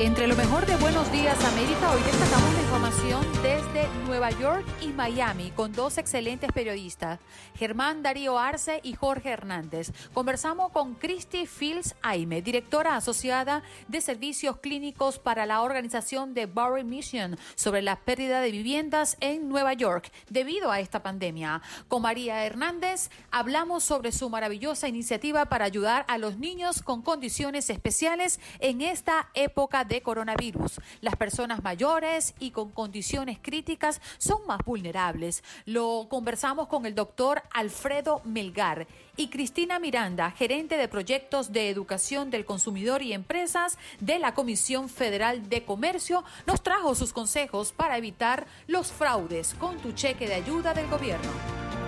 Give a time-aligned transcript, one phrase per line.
[0.00, 4.86] Entre lo mejor de Buenos Días América, hoy destacamos la información desde Nueva York y
[4.86, 7.20] Miami con dos excelentes periodistas,
[7.54, 9.92] Germán Darío Arce y Jorge Hernández.
[10.14, 16.82] Conversamos con Christy Fields Aime, directora asociada de servicios clínicos para la organización de Barry
[16.82, 21.60] Mission sobre la pérdida de viviendas en Nueva York debido a esta pandemia.
[21.88, 27.68] Con María Hernández hablamos sobre su maravillosa iniciativa para ayudar a los niños con condiciones
[27.68, 30.80] especiales en esta época de coronavirus.
[31.00, 35.42] Las personas mayores y con condiciones críticas son más vulnerables.
[35.66, 42.30] Lo conversamos con el doctor Alfredo Melgar y Cristina Miranda, gerente de proyectos de educación
[42.30, 47.98] del consumidor y empresas de la Comisión Federal de Comercio, nos trajo sus consejos para
[47.98, 51.79] evitar los fraudes con tu cheque de ayuda del gobierno.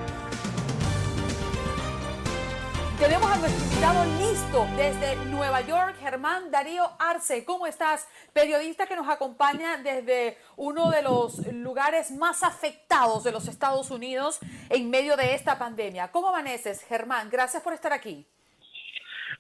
[3.03, 7.45] Tenemos a nuestro invitado listo desde Nueva York, Germán Darío Arce.
[7.45, 8.09] ¿Cómo estás?
[8.33, 14.39] Periodista que nos acompaña desde uno de los lugares más afectados de los Estados Unidos
[14.71, 16.13] en medio de esta pandemia.
[16.13, 17.29] ¿Cómo amaneces, Germán?
[17.29, 18.25] Gracias por estar aquí.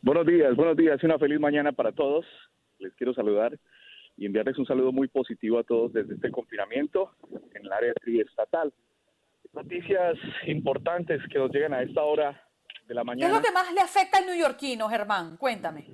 [0.01, 1.01] Buenos días, buenos días.
[1.05, 2.27] Una feliz mañana para todos.
[2.81, 3.57] Les quiero saludar
[4.17, 7.13] y enviarles un saludo muy positivo a todos desde este confinamiento
[7.55, 8.73] en el área triestatal.
[9.53, 10.19] Noticias
[10.49, 12.43] importantes que nos llegan a esta hora
[12.87, 13.27] de la mañana.
[13.27, 15.37] ¿Qué es lo que más le afecta al neoyorquino, Germán?
[15.37, 15.87] Cuéntame.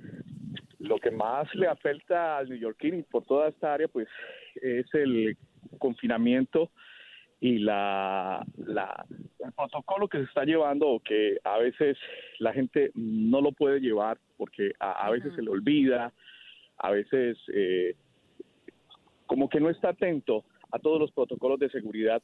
[0.79, 4.07] Lo que más le afecta al neoyorquino y por toda esta área, pues,
[4.61, 5.37] es el
[5.77, 6.71] confinamiento
[7.41, 9.05] y la, la,
[9.39, 11.97] el protocolo que se está llevando o que a veces
[12.39, 16.13] la gente no lo puede llevar porque a, veces se le olvida,
[16.77, 17.95] a veces eh,
[19.25, 22.21] como que no está atento a todos los protocolos de seguridad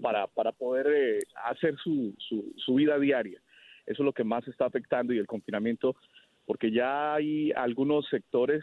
[0.00, 3.40] para, para poder eh, hacer su, su, su vida diaria.
[3.88, 5.96] Eso es lo que más está afectando y el confinamiento,
[6.44, 8.62] porque ya hay algunos sectores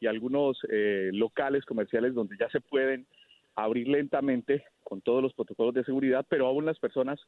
[0.00, 3.06] y algunos eh, locales comerciales donde ya se pueden
[3.54, 7.20] abrir lentamente con todos los protocolos de seguridad, pero aún las personas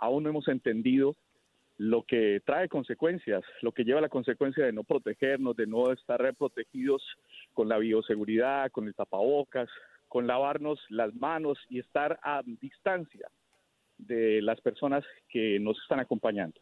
[0.00, 1.14] aún no hemos entendido
[1.76, 6.34] lo que trae consecuencias, lo que lleva la consecuencia de no protegernos, de no estar
[6.34, 7.00] protegidos
[7.54, 9.68] con la bioseguridad, con el tapabocas,
[10.08, 13.28] con lavarnos las manos y estar a distancia
[13.98, 16.60] de las personas que nos están acompañando.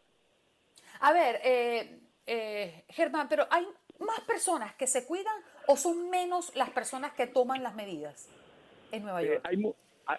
[1.01, 3.65] A ver, eh, eh, Germán, pero ¿hay
[3.99, 5.35] más personas que se cuidan
[5.67, 8.29] o son menos las personas que toman las medidas
[8.93, 9.41] en Nueva eh, York?
[9.45, 9.63] hay,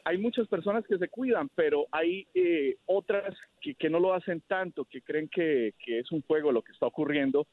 [0.03, 2.27] hay, muchas personas que se cuidan, pero hay
[2.85, 6.85] otras que, no lo hacen tanto, que creen que, es un juego lo que está
[6.85, 7.47] ocurriendo.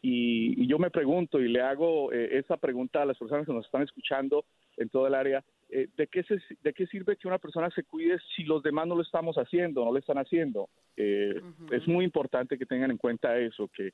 [0.00, 3.66] Y, y yo me pregunto y le hago esa pregunta a las personas que nos
[3.66, 4.44] están escuchando
[4.76, 5.44] en todo el área.
[5.70, 6.24] Eh, ¿de, qué
[6.62, 9.84] ¿de qué sirve que una persona se cuide si los demás no lo estamos haciendo,
[9.84, 10.68] no lo están haciendo?
[10.96, 11.40] Eh,
[11.70, 13.92] es muy importante que tengan en cuenta eso, que,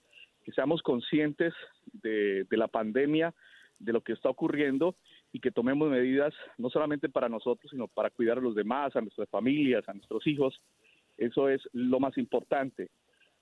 [0.55, 1.55] seamos conscientes
[1.93, 3.35] de, la pandemia,
[3.79, 4.95] de lo que está ocurriendo
[5.33, 9.01] y que tomemos medidas no solamente para nosotros, sino para cuidar a los demás, a
[9.01, 10.61] nuestras familias, a nuestros hijos.
[11.17, 12.91] Eso es lo más importante.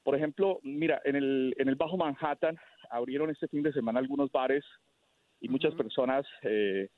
[0.05, 2.57] Por ejemplo, mira, en el, en el Bajo Manhattan
[2.89, 4.65] abrieron este fin de semana algunos bares
[5.41, 6.89] y muchas personas eh,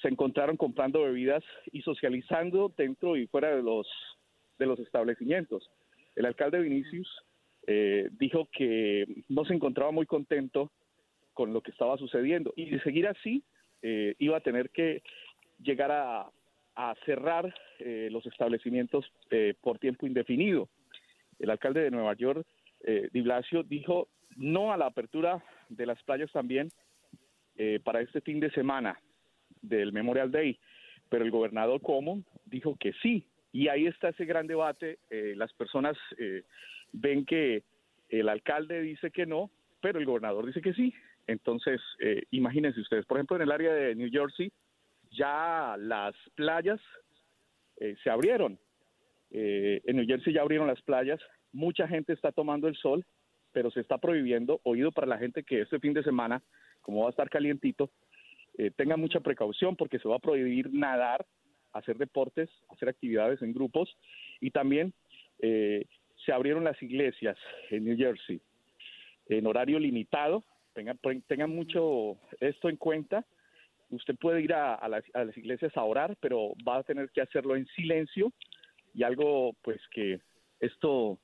[0.00, 1.42] se encontraron comprando bebidas
[1.72, 3.86] y socializando dentro y fuera de los
[4.58, 5.70] de los establecimientos.
[6.14, 7.08] El alcalde Vinicius
[7.66, 10.70] eh, dijo que no se encontraba muy contento
[11.32, 13.42] con lo que estaba sucediendo y de seguir así
[13.82, 15.02] eh, iba a tener que
[15.58, 16.30] llegar a,
[17.04, 19.04] cerrar eh, los establecimientos
[19.60, 20.70] por tiempo indefinido.
[21.38, 22.46] El alcalde de Nueva York,
[23.12, 26.70] Di Blasio, dijo no a la apertura de las playas también
[27.84, 28.98] para este fin de semana
[29.62, 30.58] del Memorial Day,
[31.08, 34.98] pero el gobernador Cuomo dijo que sí, y ahí está ese gran debate.
[35.10, 36.44] Eh, las personas eh,
[36.92, 37.64] ven que
[38.08, 39.50] el alcalde dice que no,
[39.80, 40.94] pero el gobernador dice que sí.
[41.26, 44.52] Entonces, eh, imagínense ustedes, por ejemplo, en el área de New Jersey,
[45.10, 46.80] ya las playas
[48.04, 48.58] se abrieron.
[49.30, 51.18] en New Jersey ya abrieron las playas,
[51.50, 53.06] mucha gente está tomando el sol,
[53.52, 56.42] pero se está prohibiendo, oído para la gente que este fin de semana,
[56.82, 57.90] como va a estar calientito,
[58.58, 61.24] eh, tengan mucha precaución porque se va a prohibir nadar,
[61.72, 63.96] hacer deportes, hacer actividades en grupos
[64.40, 64.92] y también
[65.38, 65.86] eh,
[66.24, 67.36] se abrieron las iglesias
[67.70, 68.40] en New Jersey
[69.26, 70.44] en horario limitado.
[70.74, 73.24] Tengan, mucho esto en cuenta.
[73.90, 77.20] Usted puede ir a, las, a las iglesias a orar, pero va a tener que
[77.20, 78.32] hacerlo en silencio
[78.94, 80.20] y algo pues que
[80.60, 81.18] esto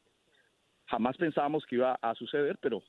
[0.87, 2.83] jamás pensábamos que iba a suceder, pero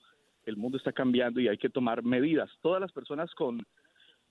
[0.45, 2.49] el mundo está cambiando y hay que tomar medidas.
[2.61, 3.65] Todas las personas con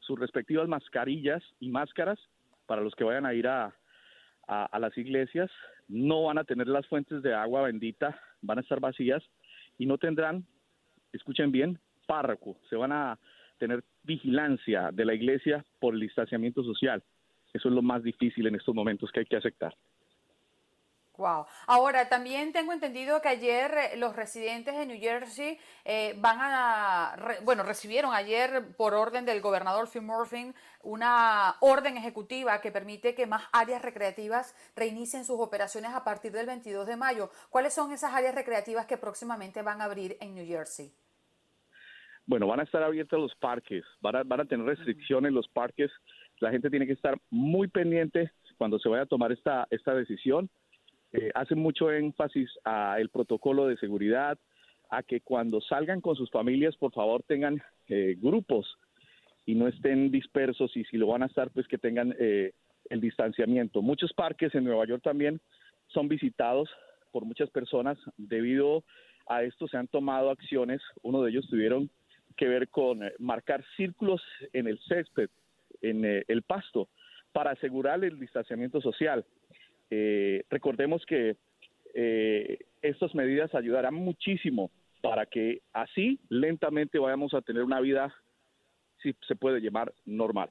[0.07, 2.19] sus respectivas mascarillas y máscaras
[2.67, 3.75] para los que vayan a ir a,
[4.47, 5.51] a, las iglesias.
[5.89, 9.23] No van a tener las fuentes de agua bendita, van a estar vacías
[9.79, 10.47] y no tendrán,
[11.13, 12.57] escuchen bien, párroco.
[12.69, 13.19] Se van a
[13.59, 17.03] tener vigilancia de la iglesia por el distanciamiento social.
[17.53, 19.75] Eso es lo más difícil en estos momentos que hay que aceptar.
[21.19, 21.47] Wow.
[21.67, 27.39] Ahora, también tengo entendido que ayer eh, los residentes de New Jersey eh, van a,
[27.43, 30.53] bueno, recibieron ayer por orden del gobernador Phil Murphy
[30.83, 36.47] una orden ejecutiva que permite que más áreas recreativas reinicien sus operaciones a partir del
[36.47, 37.31] 22 de mayo.
[37.51, 40.93] ¿Cuáles son esas áreas recreativas que próximamente van a abrir en New Jersey?
[42.27, 45.91] Bueno, van a estar abiertos los parques, van a, van a tener restricciones los parques.
[46.41, 50.51] La gente tiene que estar muy pendiente cuando se vaya a tomar esta, esta decisión
[51.13, 54.39] eh, hace mucho énfasis a el protocolo de seguridad,
[54.91, 58.79] a que cuando salgan con sus familias, por favor, tengan eh, grupos
[59.45, 62.53] y no estén dispersos y si lo van a estar, pues que tengan eh,
[62.91, 63.83] el distanciamiento.
[63.83, 65.41] Muchos parques en Nueva York también
[65.89, 66.69] son visitados
[67.13, 67.99] por muchas personas.
[68.17, 68.85] Debido
[69.29, 70.83] a esto se han tomado acciones.
[71.03, 71.91] Uno de ellos tuvieron
[72.37, 74.23] que ver con marcar círculos
[74.53, 75.31] en el césped,
[75.81, 76.89] en el pasto,
[77.33, 79.25] para asegurar el distanciamiento social.
[79.91, 81.37] Eh, recordemos que
[81.95, 88.13] eh, estas medidas ayudarán muchísimo para que así lentamente vayamos a tener una vida,
[89.03, 90.51] si se puede llamar, normal.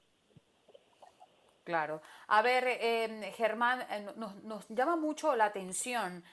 [1.64, 2.02] Claro.
[2.28, 3.80] A ver, eh, Germán,
[4.16, 6.24] nos, llama mucho la atención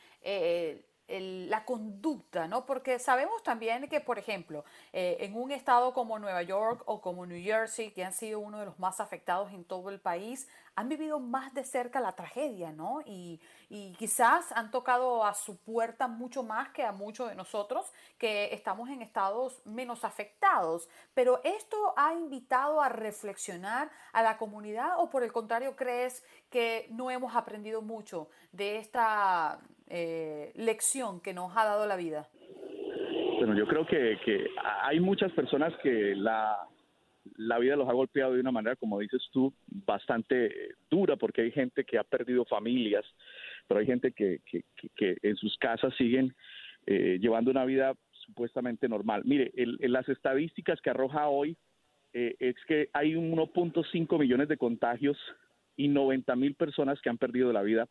[1.20, 2.64] la conducta, ¿no?
[2.64, 7.26] Porque sabemos también que, por ejemplo, eh, en un estado como Nueva York o como
[7.26, 10.88] New Jersey, que han sido uno de los más afectados en todo el país, han
[10.88, 13.02] vivido más de cerca la tragedia, ¿no?
[13.04, 17.92] Y, y quizás han tocado a su puerta mucho más que a muchos de nosotros
[18.16, 20.88] que estamos en estados menos afectados.
[21.14, 26.86] Pero esto ha invitado a reflexionar a la comunidad o por el contrario crees que
[26.90, 29.60] no hemos aprendido mucho de esta
[29.94, 32.26] eh, lección que nos ha dado la vida?
[33.38, 34.16] Bueno, yo creo que,
[34.82, 36.56] hay muchas personas que la,
[37.36, 41.50] la vida los ha golpeado de una manera, como dices tú, bastante dura, porque hay
[41.50, 43.04] gente que ha perdido familias,
[43.68, 44.40] pero hay gente que,
[44.96, 46.34] que, en sus casas siguen
[46.86, 49.22] eh, llevando una vida supuestamente normal.
[49.26, 51.56] Mire, en las estadísticas que arroja hoy
[52.14, 55.18] eh, es que hay 1.5 millones de contagios
[55.76, 57.88] y 90 mil personas que han perdido la vida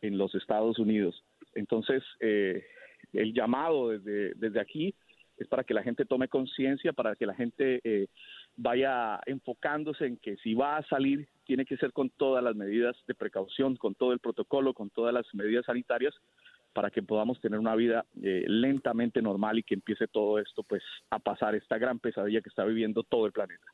[0.00, 1.24] en los Estados Unidos.
[1.54, 2.64] Entonces, eh,
[3.12, 4.94] el llamado desde, desde aquí
[5.36, 8.08] es para que la gente tome conciencia, para que la gente eh,
[8.56, 12.94] vaya enfocándose en que si va a salir, tiene que ser con todas las medidas
[13.06, 16.14] de precaución, con todo el protocolo, con todas las medidas sanitarias,
[16.74, 20.82] para que podamos tener una vida eh, lentamente normal y que empiece todo esto pues
[21.08, 23.66] a pasar esta gran pesadilla que está viviendo todo el planeta.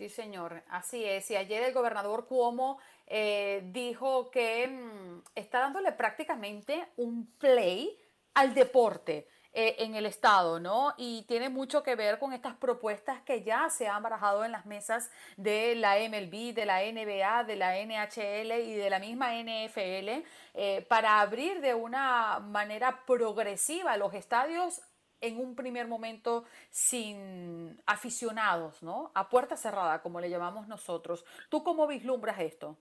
[0.00, 1.30] Sí, señor, así es.
[1.30, 7.98] Y ayer el gobernador Cuomo eh, dijo que mm, está dándole prácticamente un play
[8.32, 9.28] al deporte.
[9.52, 10.94] Eh, en el Estado, ¿no?
[10.96, 14.64] Y tiene mucho que ver con estas propuestas que ya se han barajado en las
[14.64, 20.24] mesas de la MLB, de la NBA, de la NHL y de la misma NFL
[20.54, 24.82] eh, para abrir de una manera progresiva los estadios
[25.20, 29.10] en un primer momento sin aficionados, ¿no?
[29.14, 31.24] A puerta cerrada, como le llamamos nosotros.
[31.48, 32.78] ¿Tú cómo vislumbras esto?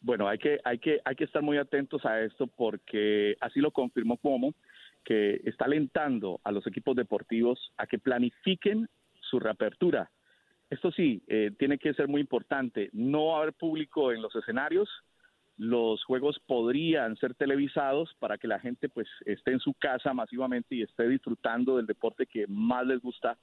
[0.00, 3.70] Bueno, hay que, hay que, hay que estar muy atentos a esto porque así lo
[3.70, 4.54] confirmó como
[5.04, 8.88] que está alentando a los equipos deportivos a que planifiquen
[9.20, 10.10] su reapertura.
[10.70, 12.90] Esto sí, eh, tiene que ser muy importante.
[12.92, 14.88] No haber público en los escenarios,
[15.60, 20.74] los juegos podrían ser televisados para que la gente pues esté en su casa masivamente
[20.74, 23.36] y esté disfrutando del deporte que más les gusta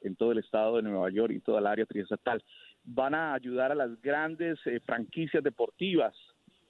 [0.00, 2.42] en todo el estado de Nueva York y toda el área triestatal.
[2.84, 6.14] Van a ayudar a las grandes eh, franquicias deportivas,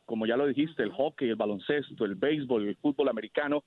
[0.05, 3.63] como ya lo dijiste, el hockey, el baloncesto, el béisbol, el fútbol americano,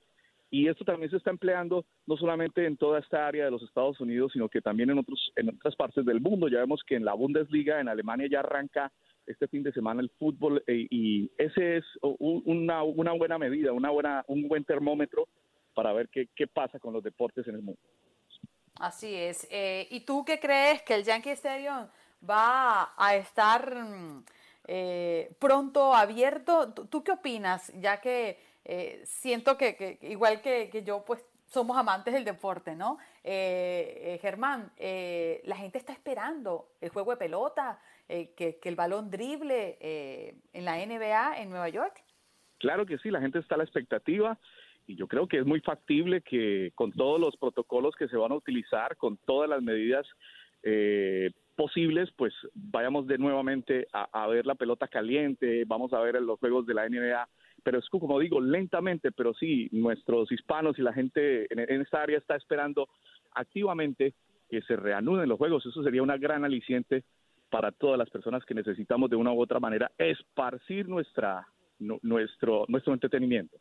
[0.50, 3.98] y esto también se está empleando no solamente en toda esta área de los Estados
[4.00, 6.48] Unidos, sino que también en otros en otras partes del mundo.
[6.48, 8.92] Ya vemos que en la Bundesliga en Alemania ya arranca
[9.26, 13.90] este fin de semana el fútbol eh, y ese es una, una buena medida, una
[13.90, 15.28] buena, un buen termómetro
[15.74, 17.80] para ver qué, qué pasa con los deportes en el mundo.
[18.78, 19.46] Así es.
[19.50, 21.86] Eh, ¿Y tú qué crees que el Yankee Stadium
[22.28, 24.24] va a estar mm,
[24.68, 26.72] eh, pronto abierto?
[26.72, 27.72] ¿Tú, qué opinas?
[27.80, 28.50] Ya que
[29.04, 32.98] siento que, que igual que, que, yo, pues somos amantes del deporte, ¿no?
[33.24, 37.80] Germán, la gente está esperando el juego de pelota,
[38.12, 42.04] eh, que, el balón drible eh, en la NBA en Nueva York?
[42.58, 44.38] Claro que sí, la gente está a la expectativa
[44.86, 48.32] y yo creo que es muy factible que con todos los protocolos que se van
[48.32, 50.06] a utilizar, con todas las medidas
[50.62, 56.38] eh, posibles, pues vayamos de nuevamente a, ver la pelota caliente, vamos a ver los
[56.38, 57.26] juegos de la NBA,
[57.62, 62.02] pero es como digo, lentamente, pero sí, nuestros hispanos y la gente en, en esta
[62.02, 62.90] área está esperando
[63.34, 64.12] activamente
[64.50, 65.64] que se reanuden los juegos.
[65.64, 67.04] Eso sería una gran aliciente
[67.52, 71.46] para todas las personas que necesitamos de una u otra manera esparcir nuestra,
[71.78, 73.58] nuestro, nuestro entretenimiento.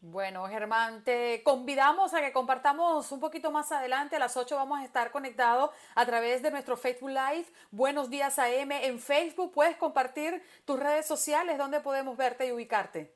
[0.00, 4.16] Bueno, Germán, te convidamos a que compartamos un poquito más adelante.
[4.16, 7.46] A las 8 vamos a estar conectados a través de nuestro Facebook Live.
[7.70, 9.52] Buenos días AM en Facebook.
[9.54, 13.12] Puedes compartir tus redes sociales donde podemos verte y ubicarte.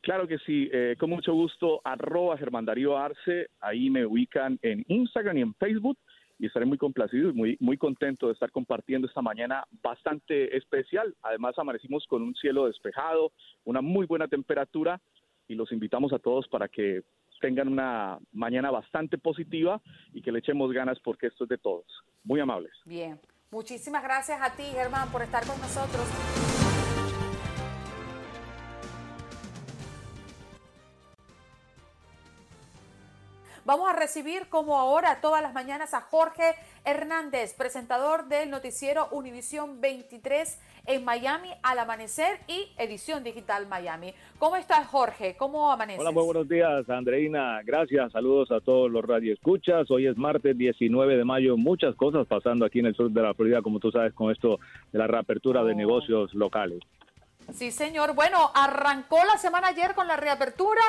[0.00, 4.82] Claro que sí, eh, con mucho gusto, arroba Germán Darío Arce, ahí me ubican en
[4.88, 5.98] Instagram y en Facebook
[6.38, 11.14] y estaré muy complacido y muy, muy contento de estar compartiendo esta mañana bastante especial.
[11.22, 13.32] Además, amanecimos con un cielo despejado,
[13.64, 15.00] una muy buena temperatura
[15.48, 17.02] y los invitamos a todos para que
[17.40, 19.80] tengan una mañana bastante positiva
[20.12, 21.86] y que le echemos ganas porque esto es de todos.
[22.24, 22.72] Muy amables.
[22.84, 26.55] Bien, muchísimas gracias a ti, Germán, por estar con nosotros.
[33.66, 36.54] Vamos a recibir como ahora todas las mañanas a Jorge
[36.84, 44.14] Hernández, presentador del noticiero Univisión 23 en Miami al amanecer y edición digital Miami.
[44.38, 45.34] ¿Cómo estás Jorge?
[45.36, 46.00] ¿Cómo amaneces?
[46.00, 47.60] Hola, muy buenos días Andreina.
[47.64, 49.90] Gracias, saludos a todos los radioescuchas.
[49.90, 53.34] Hoy es martes 19 de mayo, muchas cosas pasando aquí en el sur de la
[53.34, 54.60] Florida, como tú sabes, con esto
[54.92, 55.76] de la reapertura de oh.
[55.76, 56.78] negocios locales.
[57.52, 58.14] Sí, señor.
[58.14, 60.80] Bueno, arrancó la semana ayer con la reapertura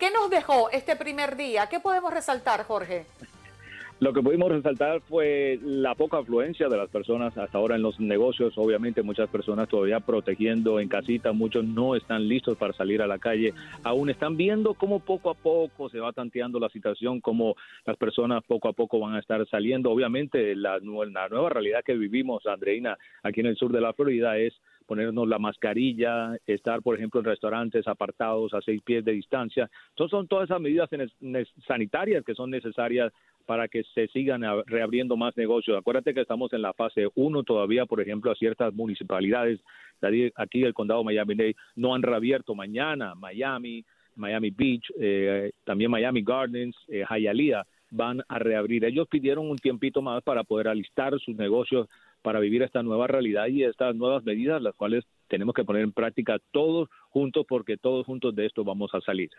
[0.00, 1.66] ¿Qué nos dejó este primer día?
[1.70, 3.04] ¿Qué podemos resaltar, Jorge?
[3.98, 8.00] Lo que pudimos resaltar fue la poca afluencia de las personas hasta ahora en los
[8.00, 8.56] negocios.
[8.56, 13.18] Obviamente muchas personas todavía protegiendo en casita, muchos no están listos para salir a la
[13.18, 13.52] calle.
[13.82, 18.42] Aún están viendo cómo poco a poco se va tanteando la situación, cómo las personas
[18.44, 19.90] poco a poco van a estar saliendo.
[19.90, 24.38] Obviamente la, la nueva realidad que vivimos, Andreina, aquí en el sur de la Florida
[24.38, 24.54] es
[24.90, 29.70] ponernos la mascarilla, estar, por ejemplo, en restaurantes apartados a seis pies de distancia.
[29.90, 30.90] Entonces son todas esas medidas
[31.68, 33.12] sanitarias que son necesarias
[33.46, 35.78] para que se sigan reabriendo más negocios.
[35.78, 39.60] Acuérdate que estamos en la fase 1 todavía, por ejemplo, a ciertas municipalidades
[40.34, 43.84] aquí del condado Miami-Dade no han reabierto mañana, Miami,
[44.16, 48.84] Miami Beach, eh, también Miami Gardens, eh, Hialeah van a reabrir.
[48.84, 51.88] Ellos pidieron un tiempito más para poder alistar sus negocios
[52.22, 55.92] para vivir esta nueva realidad y estas nuevas medidas, las cuales tenemos que poner en
[55.92, 59.30] práctica todos juntos porque todos juntos de esto vamos a salir.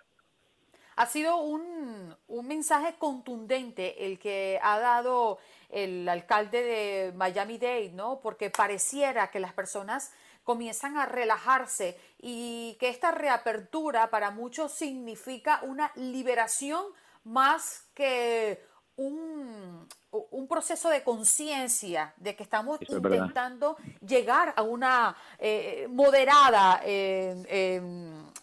[0.96, 5.38] Ha sido un, un mensaje contundente el que ha dado
[5.70, 8.20] el alcalde de Miami-Dade, ¿no?
[8.22, 15.62] Porque pareciera que las personas comienzan a relajarse y que esta reapertura para muchos significa
[15.64, 16.84] una liberación
[17.24, 18.60] más que
[18.96, 19.88] un,
[20.32, 23.78] un proceso de conciencia de que estamos intentando
[24.08, 27.44] llegar a una eh, moderada eh,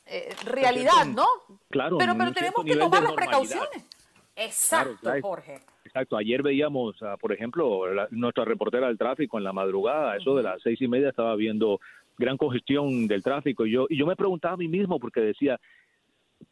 [0.06, 1.26] eh, realidad, ¿no?
[1.70, 1.98] Claro.
[1.98, 3.84] Pero, pero tenemos que tomar las precauciones.
[4.36, 5.60] Exacto, Jorge.
[5.84, 6.16] Exacto.
[6.16, 10.80] Ayer veíamos, por ejemplo, nuestra reportera del tráfico en la madrugada, eso de las seis
[10.80, 11.80] y media estaba viendo
[12.16, 15.58] gran congestión del tráfico y yo y yo me preguntaba a mí mismo porque decía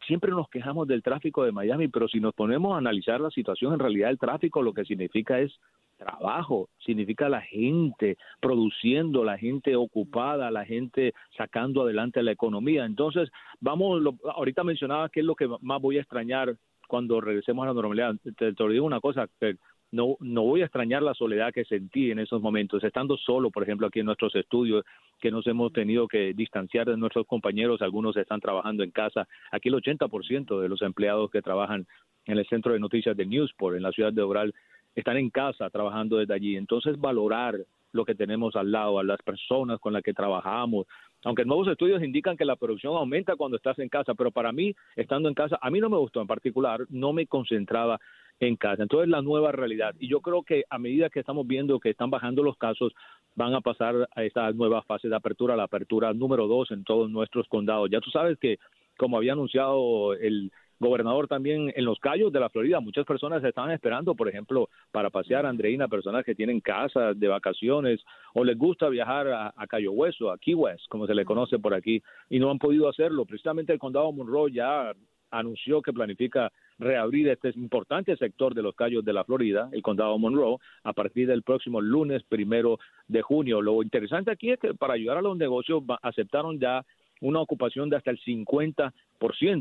[0.06, 3.72] siempre nos quejamos del tráfico de Miami, pero si nos ponemos a analizar la situación,
[3.72, 5.52] en realidad el tráfico lo que significa es
[5.96, 12.84] trabajo, significa la gente produciendo, la gente ocupada, la gente sacando adelante la economía.
[12.84, 14.02] Entonces, vamos,
[14.34, 18.14] ahorita mencionaba qué es lo que más voy a extrañar cuando regresemos a la normalidad.
[18.36, 19.56] Te, te digo una cosa, que
[19.92, 23.62] no, no voy a extrañar la soledad que sentí en esos momentos, estando solo, por
[23.62, 24.84] ejemplo, aquí en nuestros estudios,
[25.20, 29.26] que nos hemos tenido que distanciar de nuestros compañeros, algunos están trabajando en casa.
[29.50, 31.86] Aquí el 80% de los empleados que trabajan
[32.26, 34.54] en el centro de noticias de Newsport, en la ciudad de Oral,
[34.94, 36.56] están en casa trabajando desde allí.
[36.56, 37.56] Entonces, valorar
[37.92, 40.86] lo que tenemos al lado, a las personas con las que trabajamos.
[41.24, 44.74] Aunque nuevos estudios indican que la producción aumenta cuando estás en casa, pero para mí,
[44.94, 47.98] estando en casa, a mí no me gustó en particular, no me concentraba
[48.40, 48.82] en casa.
[48.82, 49.94] Entonces, la nueva realidad.
[49.98, 52.92] Y yo creo que a medida que estamos viendo que están bajando los casos,
[53.34, 57.10] van a pasar a esta nueva fase de apertura, la apertura número dos en todos
[57.10, 57.90] nuestros condados.
[57.90, 58.58] Ya tú sabes que,
[58.96, 62.80] como había anunciado el gobernador también en los callos de la Florida.
[62.80, 68.00] Muchas personas estaban esperando, por ejemplo, para pasear Andreina, personas que tienen casas de vacaciones
[68.34, 71.58] o les gusta viajar a, a, Cayo Hueso, a Key West, como se le conoce
[71.58, 73.24] por aquí, y no han podido hacerlo.
[73.24, 74.92] Precisamente el condado Monroe ya
[75.30, 80.18] anunció que planifica reabrir este importante sector de los callos de la Florida, el condado
[80.18, 82.78] Monroe, a partir del próximo lunes primero
[83.09, 83.62] de junio.
[83.62, 86.85] Lo interesante aquí es que para ayudar a los negocios aceptaron ya
[87.21, 88.92] una ocupación de hasta el 50%.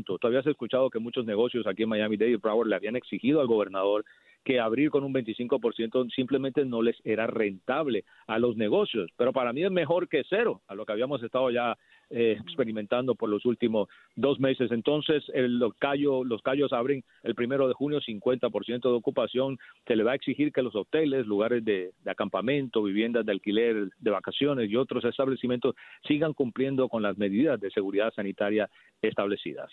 [0.04, 3.46] Tú habías escuchado que muchos negocios aquí en Miami-Dade y Broward le habían exigido al
[3.46, 4.04] gobernador
[4.46, 9.10] que abrir con un 25% simplemente no les era rentable a los negocios.
[9.16, 11.76] Pero para mí es mejor que cero, a lo que habíamos estado ya
[12.10, 14.70] eh, experimentando por los últimos dos meses.
[14.70, 19.58] Entonces, el, los, callos, los callos abren el primero de junio 50% de ocupación.
[19.86, 23.90] Se le va a exigir que los hoteles, lugares de, de acampamento, viviendas de alquiler,
[23.98, 25.74] de vacaciones y otros establecimientos
[26.06, 28.70] sigan cumpliendo con las medidas de seguridad sanitaria
[29.02, 29.70] establecidas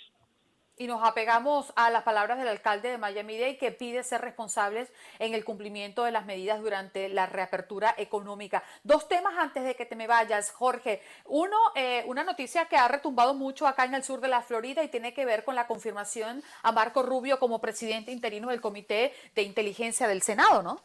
[0.78, 5.34] y nos apegamos a las palabras del alcalde de Miami-Dade que pide ser responsables en
[5.34, 8.64] el cumplimiento de las medidas durante la reapertura económica.
[8.84, 11.02] Dos temas antes de que te me vayas, Jorge.
[11.26, 14.84] Uno, eh, una noticia que ha retumbado mucho acá en el sur de la Florida
[14.84, 19.14] y tiene que ver con la confirmación a Marco Rubio como presidente interino del Comité
[19.36, 20.82] de Inteligencia del Senado, ¿no?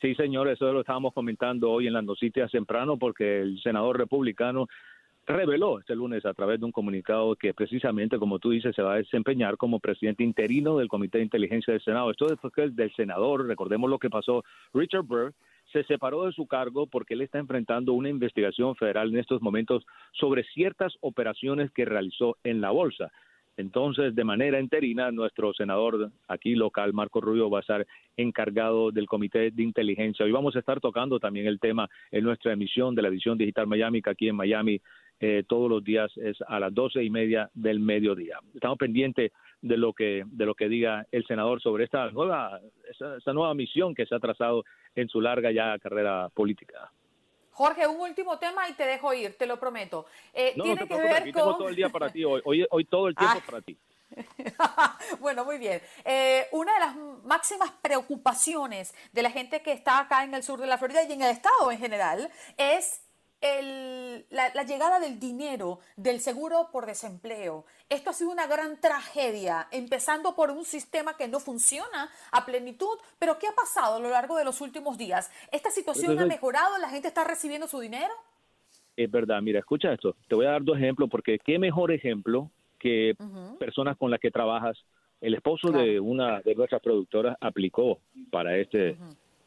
[0.00, 4.66] Sí, señor, eso lo estábamos comentando hoy en las noticias temprano porque el senador republicano
[5.26, 8.94] reveló este lunes a través de un comunicado que precisamente, como tú dices, se va
[8.94, 12.10] a desempeñar como presidente interino del Comité de Inteligencia del Senado.
[12.10, 15.32] Esto después que el del senador, recordemos lo que pasó, Richard Burr
[15.72, 19.86] se separó de su cargo porque él está enfrentando una investigación federal en estos momentos
[20.12, 23.12] sobre ciertas operaciones que realizó en la bolsa.
[23.56, 27.86] Entonces, de manera interina, nuestro senador aquí local, Marco Rubio, va a estar
[28.16, 30.24] encargado del Comité de Inteligencia.
[30.24, 33.66] Hoy vamos a estar tocando también el tema en nuestra emisión de la edición digital
[33.66, 34.80] Miami, aquí en Miami
[35.20, 38.38] eh, todos los días es a las doce y media del mediodía.
[38.54, 42.58] Estamos pendientes de lo que de lo que diga el senador sobre esta nueva
[42.90, 46.90] esta, nueva misión que se ha trazado en su larga ya carrera política.
[47.50, 50.06] Jorge, un último tema y te dejo ir, te lo prometo.
[50.32, 51.32] Eh, no, tiene que ver con...
[51.32, 53.44] tengo todo el día para ti hoy, hoy, todo el tiempo ah.
[53.44, 53.76] para ti.
[55.20, 55.82] bueno, muy bien.
[56.04, 60.58] Eh, una de las máximas preocupaciones de la gente que está acá en el sur
[60.58, 63.02] de la Florida y en el estado en general es
[63.40, 67.64] el, la, llegada del dinero del seguro por desempleo.
[67.88, 72.98] Esto ha sido una gran tragedia, empezando por un sistema que no funciona a plenitud.
[73.18, 75.30] Pero ¿qué ha pasado a lo largo de los últimos días?
[75.52, 76.78] ¿Esta situación ha mejorado?
[76.78, 78.12] ¿La gente está recibiendo su dinero?
[78.96, 80.14] Es verdad, mira, escucha esto.
[80.28, 83.14] Te voy a dar dos ejemplos porque qué mejor ejemplo que
[83.58, 84.76] personas con las que trabajas.
[85.20, 87.98] El esposo de una de nuestras productoras aplicó
[88.30, 88.96] para este,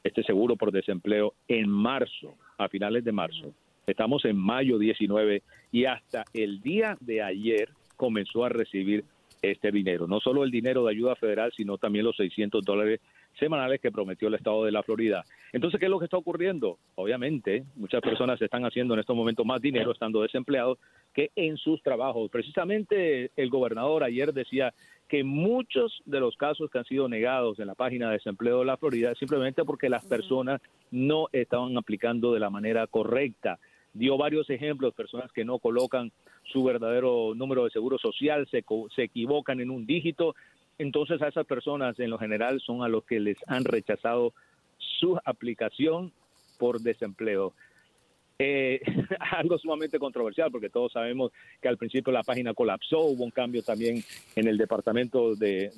[0.03, 3.53] este seguro por desempleo en marzo, a finales de marzo.
[3.85, 9.03] Estamos en mayo 19 y hasta el día de ayer comenzó a recibir
[9.41, 10.07] este dinero.
[10.07, 13.01] No solo el dinero de ayuda federal, sino también los 600 dólares
[13.37, 15.23] semanales que prometió el Estado de la Florida.
[15.51, 16.77] Entonces, ¿qué es lo que está ocurriendo?
[16.95, 20.77] Obviamente, muchas personas están haciendo en estos momentos más dinero estando desempleados
[21.13, 22.29] que en sus trabajos.
[22.31, 24.73] Precisamente el gobernador ayer decía
[25.09, 28.65] que muchos de los casos que han sido negados en la página de desempleo de
[28.65, 33.59] la Florida simplemente porque las personas no estaban aplicando de la manera correcta
[33.93, 36.11] dio varios ejemplos, personas que no colocan
[36.51, 38.63] su verdadero número de seguro social, se,
[38.95, 40.35] se equivocan en un dígito,
[40.77, 44.33] entonces a esas personas en lo general son a los que les han rechazado
[44.77, 46.11] su aplicación
[46.57, 47.53] por desempleo.
[48.45, 48.81] Eh,
[49.31, 53.63] algo sumamente controversial porque todos sabemos que al principio la página colapsó, hubo un cambio
[53.63, 54.03] también
[54.35, 55.71] en el Departamento de,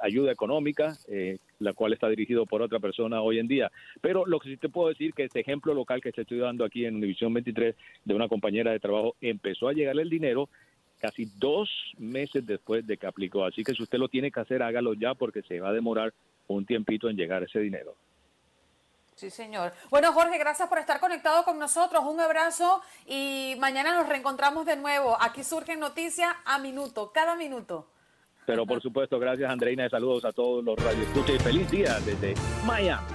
[0.00, 3.72] Ayuda Económica, eh, la cual está dirigido por otra persona hoy en día.
[4.00, 6.64] Pero lo que sí te puedo decir que este ejemplo local que te estoy dando
[6.64, 10.48] aquí en Univisión 23 de una compañera de trabajo empezó a llegarle el dinero
[11.00, 11.68] casi dos
[11.98, 13.44] meses después de que aplicó.
[13.44, 16.14] Así que si usted lo tiene que hacer, hágalo ya porque se va a demorar
[16.46, 17.96] un tiempito en llegar ese dinero.
[19.14, 19.72] Sí, señor.
[19.90, 22.02] Bueno, Jorge, gracias por estar conectado con nosotros.
[22.04, 25.16] Un abrazo y mañana nos reencontramos de nuevo.
[25.20, 27.88] Aquí surgen noticias a minuto, cada minuto.
[28.46, 32.34] Pero por supuesto, gracias Andreina y saludos a todos los radioescuchas y feliz día desde
[32.66, 33.06] Miami.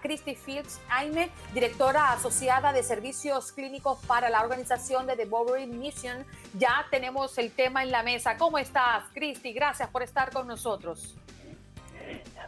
[0.00, 6.24] Christy Fields Aime, directora asociada de servicios clínicos para la organización de The Bovary Mission.
[6.54, 8.36] Ya tenemos el tema en la mesa.
[8.36, 9.52] ¿Cómo estás, Christy?
[9.52, 11.16] Gracias por estar con nosotros.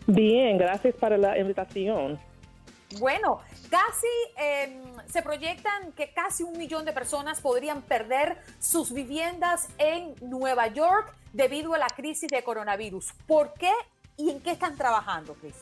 [0.07, 2.19] Bien, gracias por la invitación.
[2.99, 9.69] Bueno, casi em, se proyectan que casi un millón de personas podrían perder sus viviendas
[9.79, 13.13] en Nueva York debido a la crisis de coronavirus.
[13.27, 13.73] ¿Por qué
[14.17, 15.57] y en qué están trabajando, Cris?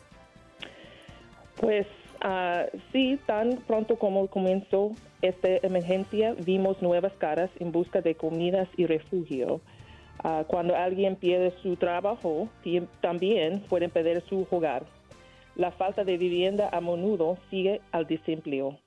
[1.56, 1.86] Pues
[2.24, 8.68] uh, sí, tan pronto como comenzó esta emergencia, vimos nuevas caras en busca de comidas
[8.76, 9.60] y refugio.
[10.24, 12.48] Ah, cuando alguien pierde su trabajo,
[13.00, 14.84] también pueden perder su hogar.
[15.56, 18.78] La falta de vivienda a menudo sigue al desempleo.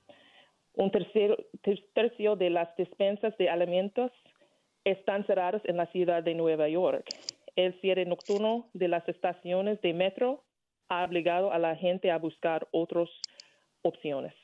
[0.74, 4.10] Un tercio de las despensas de alimentos
[4.84, 7.04] están cerradas en la ciudad de Nueva York.
[7.54, 10.44] El cierre nocturno de las estaciones de metro
[10.88, 13.08] ha obligado a la gente a buscar otras
[13.82, 14.34] opciones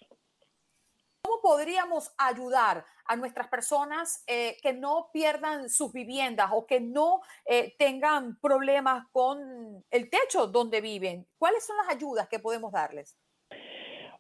[1.43, 7.75] podríamos ayudar a nuestras personas eh, que no pierdan sus viviendas o que no eh,
[7.79, 11.27] tengan problemas con el techo donde viven?
[11.37, 13.19] ¿Cuáles son las ayudas que podemos darles?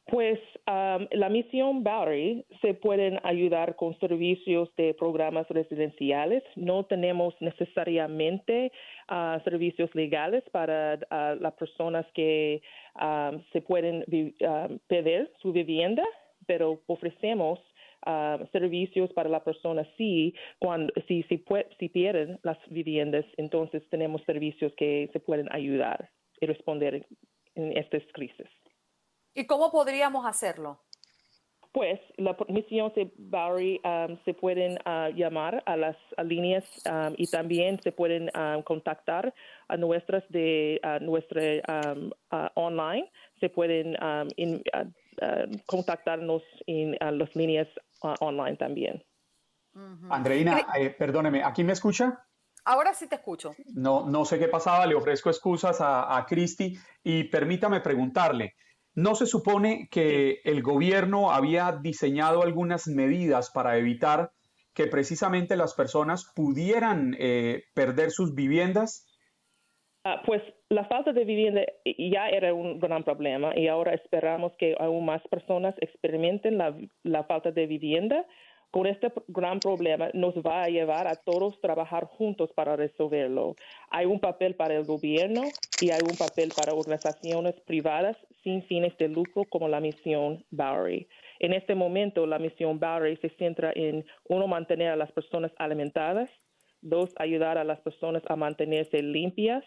[0.06, 6.42] Pues la misión Bowery se pueden ayudar con servicios de programas residenciales.
[6.56, 8.72] No tenemos necesariamente
[9.08, 12.61] ah, servicios legales para ah, las personas que
[13.52, 14.04] se pueden
[14.87, 16.04] pedir su vivienda,
[16.46, 17.61] pero ofrecemos
[18.50, 21.44] servicios para la persona sí, cuando, si, si,
[21.78, 27.07] si pierden las viviendas, entonces tenemos servicios que se pueden ayudar y responder
[27.55, 28.48] en estas crisis.
[29.35, 30.81] ¿Y cómo podríamos hacerlo?
[31.72, 37.26] Pues la misión de Barry um, se pueden uh, llamar a las líneas um, y
[37.28, 39.33] también se pueden um, contactar
[39.68, 43.11] a nuestras de nuestra uh, online.
[43.40, 44.28] Se pueden uh,
[45.66, 47.68] contactarnos en las líneas
[48.01, 49.05] online también.
[50.11, 52.27] Andreina, eh, perdóneme, ¿aquí me escucha?
[52.64, 53.55] Ahora sí te escucho.
[53.75, 58.55] No, no sé qué pasaba, le ofrezco excusas a, a Cristi y permítame preguntarle.
[58.94, 64.33] ¿No se supone que el gobierno había diseñado algunas medidas para evitar
[64.75, 69.07] que precisamente las personas pudieran eh, perder sus viviendas?
[70.04, 74.74] Ah, pues la falta de vivienda ya era un gran problema y ahora esperamos que
[74.80, 78.26] aún más personas experimenten la, la falta de vivienda
[78.72, 83.54] con este gran problema nos va a llevar a todos trabajar juntos para resolverlo.
[83.90, 85.42] Hay un papel para el gobierno
[85.80, 91.06] y hay un papel para organizaciones privadas sin fines de lucro como la misión Bowery.
[91.38, 96.30] En este momento, la misión Bowery se centra en, uno, mantener a las personas alimentadas,
[96.80, 99.64] dos, ayudar a las personas a mantenerse limpias,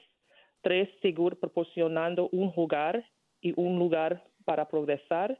[0.66, 3.08] tres, seguir proporcionando un hogar
[3.40, 5.40] y un lugar para progresar,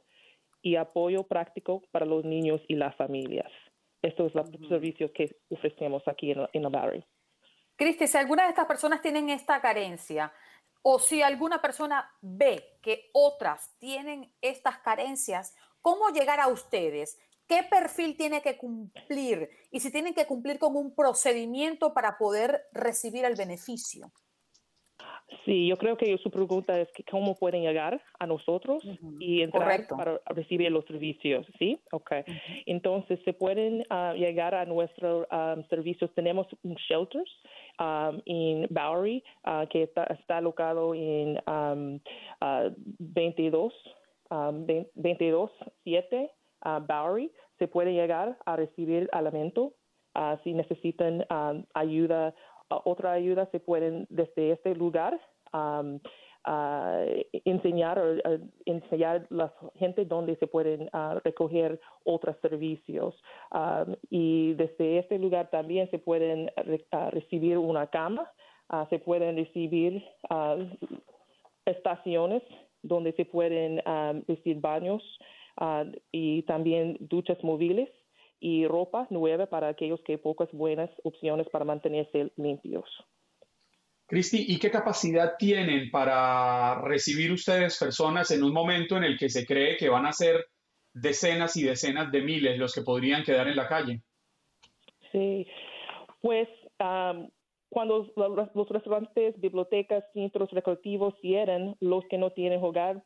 [0.62, 3.50] y apoyo práctico para los niños y las familias.
[4.02, 7.04] Estos son los servicios que ofrecemos aquí en, en.
[7.74, 10.32] Cristi, si alguna de estas personas tienen esta carencia
[10.82, 17.18] o si alguna persona ve que otras tienen estas carencias, ¿cómo llegar a ustedes?
[17.48, 19.50] ¿Qué perfil tiene que cumplir?
[19.72, 24.12] Y si tienen que cumplir con un procedimiento para poder recibir el beneficio.
[25.44, 28.82] Sí, yo creo que su pregunta es que cómo pueden llegar a nosotros
[29.18, 31.78] y entrar para recibir los servicios, ¿sí?
[31.92, 32.12] Ok.
[32.66, 36.12] Entonces, se pueden ah, llegar a nuestros ah, servicios.
[36.14, 37.30] Tenemos un shelters
[37.78, 39.22] um, en Bowery
[39.70, 42.00] que está, está alocado en um,
[42.98, 43.72] 22,
[44.94, 45.50] 22
[45.84, 46.30] 7
[46.88, 47.30] Bowery.
[47.58, 49.74] Se puede llegar a recibir alimento
[50.42, 51.24] si necesitan
[51.74, 52.34] ayuda
[52.68, 55.20] otra ayuda se pueden desde este lugar
[57.44, 58.00] enseñar
[58.64, 60.88] enseñar a la gente donde se pueden
[61.24, 63.14] recoger otros servicios.
[64.10, 66.50] Y desde este lugar también se pueden
[67.12, 68.30] recibir una cama
[68.90, 70.04] se pueden recibir
[71.64, 72.42] estaciones
[72.82, 73.82] donde se pueden
[74.26, 75.02] recibir baños
[76.12, 77.88] y también duchas móviles
[78.40, 82.84] y ropa nueva para aquellos que hay pocas buenas opciones para mantenerse limpios.
[84.06, 89.28] Cristi, ¿y qué capacidad tienen para recibir ustedes personas en un momento en el que
[89.28, 90.46] se cree que van a ser
[90.92, 94.02] decenas y decenas de miles los que podrían quedar en la calle?
[95.10, 95.46] Sí,
[96.20, 96.48] pues
[97.68, 103.02] cuando los, restaurantes, bibliotecas, centros recreativos cierran, los que no tienen hogar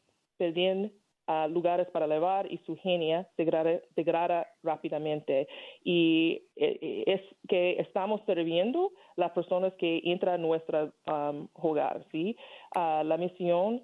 [1.31, 5.49] piden lugares para elevar y su genia degrada, degrada rápidamente.
[5.85, 12.05] Y eh, eh, es que estamos sirviendo las personas que entran a nuestro um, hogar.
[12.11, 12.37] ¿sí?
[12.75, 13.83] Ah, la misión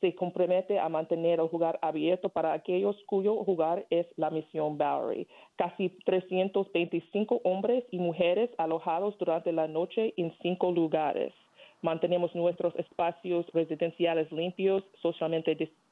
[0.00, 5.26] se compromete a mantener el hogar abierto para aquellos cuyo hogar es la misión Bowery.
[5.56, 11.32] Casi 325 hombres y mujeres alojados durante la noche en cinco lugares.
[11.82, 15.87] Mantenemos nuestros espacios residenciales limpios, socialmente distanciados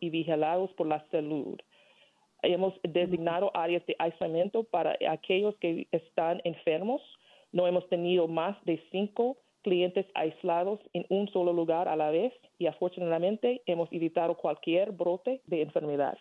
[0.00, 1.58] y vigilados por la salud.
[2.42, 7.00] Hemos designado áreas de aislamiento para aquellos que están enfermos.
[7.52, 12.32] No hemos tenido más de cinco clientes aislados en un solo lugar a la vez
[12.58, 16.18] y afortunadamente hemos evitado cualquier brote de enfermedad.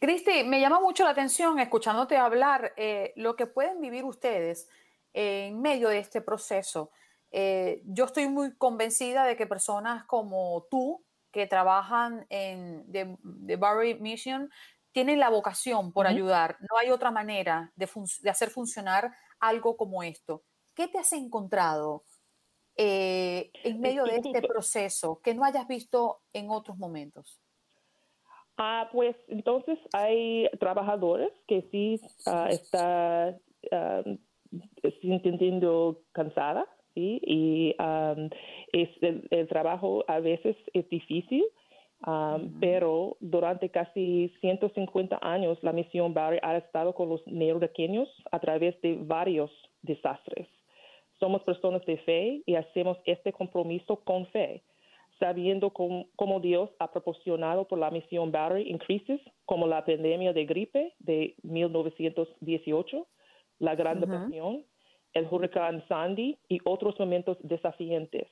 [0.00, 4.68] Cristi, me llama mucho la atención escuchándote hablar eh, lo que pueden vivir ustedes
[5.12, 6.90] en medio de este proceso.
[7.30, 11.04] Eh, yo estoy muy convencida de que personas como tú,
[11.38, 14.50] que trabajan en The, Barry Mission
[14.90, 16.56] tienen la vocación por ayudar.
[16.68, 17.88] No hay otra manera de,
[18.28, 20.42] hacer funcionar algo como esto.
[20.74, 22.02] ¿Qué te has encontrado
[22.76, 27.40] eh, en medio de este proceso que no hayas visto en otros momentos?
[28.56, 33.40] Ah, pues entonces hay trabajadores que sí uh, están
[35.00, 36.66] sintiendo cansada
[36.98, 37.74] y
[38.72, 41.44] es el, trabajo a veces es difícil
[42.60, 48.80] Pero durante casi 150 años, la misión Barry ha estado con los neoyorquinos a través
[48.82, 49.50] de varios
[49.82, 50.46] desastres.
[51.18, 54.62] Somos personas de fe y hacemos este compromiso con fe,
[55.18, 60.44] sabiendo cómo, Dios ha proporcionado por la misión Barry en crisis como la pandemia de
[60.44, 63.06] gripe de 1918,
[63.58, 64.64] la Gran Depresión,
[65.14, 68.28] el huracán Sandy y otros momentos desafiantes.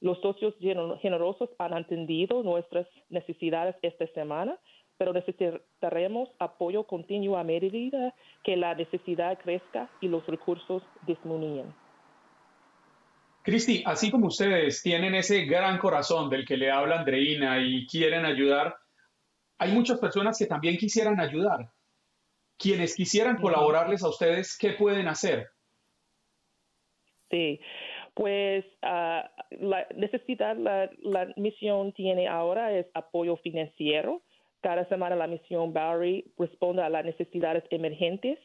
[0.00, 0.54] Los socios
[1.00, 4.58] generosos han entendido nuestras necesidades esta semana,
[4.98, 11.74] pero necesitaremos apoyo continuo a medida que la necesidad crezca y los recursos disminuyen.
[13.42, 18.24] Cristi, así como ustedes tienen ese gran corazón del que le habla Andreina y quieren
[18.24, 18.74] ayudar,
[19.58, 21.70] hay muchas personas que también quisieran ayudar.
[22.58, 25.48] Quienes quisieran colaborarles a ustedes, ¿qué pueden hacer?
[27.30, 27.60] Sí,
[28.14, 29.22] pues uh,
[29.60, 34.22] la necesidad, la, la, misión tiene ahora es apoyo financiero.
[34.60, 38.38] Cada semana la misión Barry responde a las necesidades emergentes.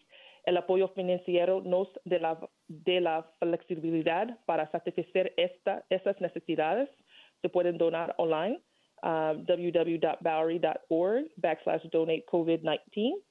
[0.46, 6.89] El apoyo financiero nos de la, de la flexibilidad para satisfacer esta, esas necesidades.
[7.42, 8.60] Se pueden donar online
[9.04, 13.22] uh, www.bowery.org backslash donate COVID-19.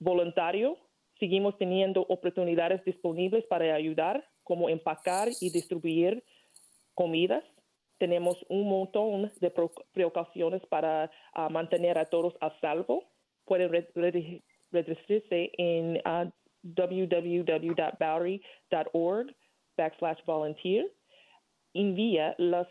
[0.00, 0.76] Voluntario,
[1.18, 6.24] seguimos teniendo oportunidades disponibles para ayudar como empacar y distribuir
[6.94, 7.44] comidas.
[7.98, 9.52] Tenemos un montón de
[9.92, 13.04] precauciones para ah, mantener a todos a salvo.
[13.44, 16.30] Pueden registrarse en uh,
[16.62, 19.36] www.bowery.org
[19.76, 20.90] backslash volunteer.
[21.74, 22.66] Envía los,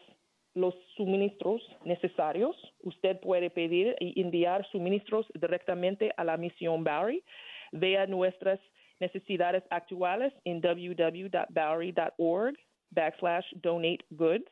[0.56, 2.56] los suministros necesarios.
[2.82, 7.24] Usted puede pedir y enviar suministros directamente a la misión Bowery.
[7.72, 8.60] Vea nuestras
[9.00, 12.56] necesidades actuales en www.bowery.org
[12.92, 14.52] backslash donate goods.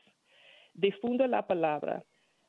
[0.73, 2.03] Difunda la palabra.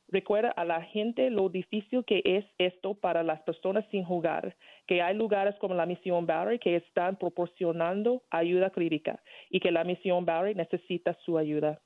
[0.08, 4.56] Recuerda a la gente lo difícil que es esto para las personas sin jugar,
[4.86, 9.82] que hay lugares como la Misión Bowery que están proporcionando ayuda crítica y que la
[9.82, 11.80] Misión Bowery necesita su ayuda.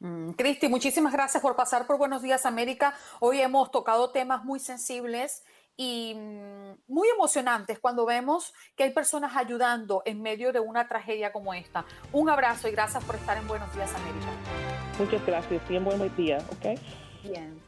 [0.00, 2.94] Mm, Cristi, muchísimas gracias por pasar por Buenos Días América.
[3.20, 5.42] Hoy hemos tocado temas muy sensibles
[5.80, 11.32] y mm, muy emocionantes cuando vemos que hay personas ayudando en medio de una tragedia
[11.32, 11.86] como esta.
[12.12, 14.26] Un abrazo y gracias por estar en Buenos Días América.
[14.98, 16.78] Muchas gracias un buen día, ¿ok?
[17.22, 17.58] Bien.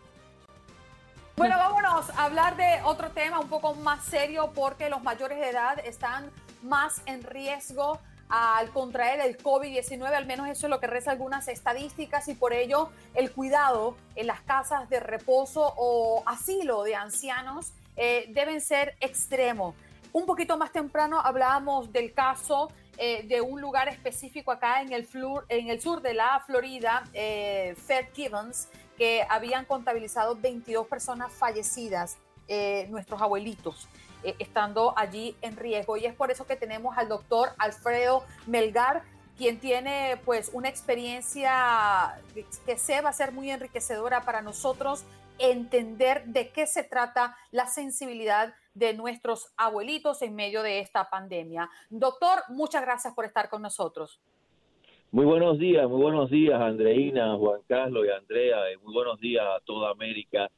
[1.36, 5.48] Bueno, vámonos a hablar de otro tema un poco más serio porque los mayores de
[5.48, 6.30] edad están
[6.62, 7.98] más en riesgo
[8.28, 12.52] al contraer el COVID-19, al menos eso es lo que reza algunas estadísticas y por
[12.52, 17.72] ello el cuidado en las casas de reposo o asilo de ancianos
[18.04, 19.76] eh, deben ser extremos.
[20.12, 25.06] Un poquito más temprano hablábamos del caso eh, de un lugar específico acá en el,
[25.06, 25.46] sur
[26.02, 27.76] de la Florida, eh,
[28.12, 33.88] Gibbons, que habían contabilizado 22 personas fallecidas, eh, nuestros abuelitos.
[34.38, 35.96] estando allí en riesgo.
[35.96, 39.02] Y es por eso que tenemos al doctor Alfredo Melgar,
[39.36, 42.20] quien tiene pues una experiencia
[42.64, 45.04] que se va a ser muy enriquecedora para nosotros
[45.38, 51.68] entender de qué se trata la sensibilidad de nuestros abuelitos en medio de esta pandemia.
[51.90, 54.20] Doctor, muchas gracias por estar con nosotros.
[55.10, 59.60] Muy buenos días, muy buenos días Andreina, Juan Carlos y Andrea, muy buenos días a
[59.60, 60.50] toda América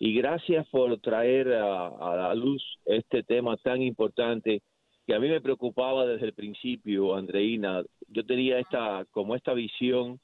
[0.00, 4.62] y gracias por traer a, a, la luz este tema tan importante
[5.06, 7.84] que a mí me preocupaba desde el principio, Andreina.
[8.08, 10.18] Yo tenía esta como esta visión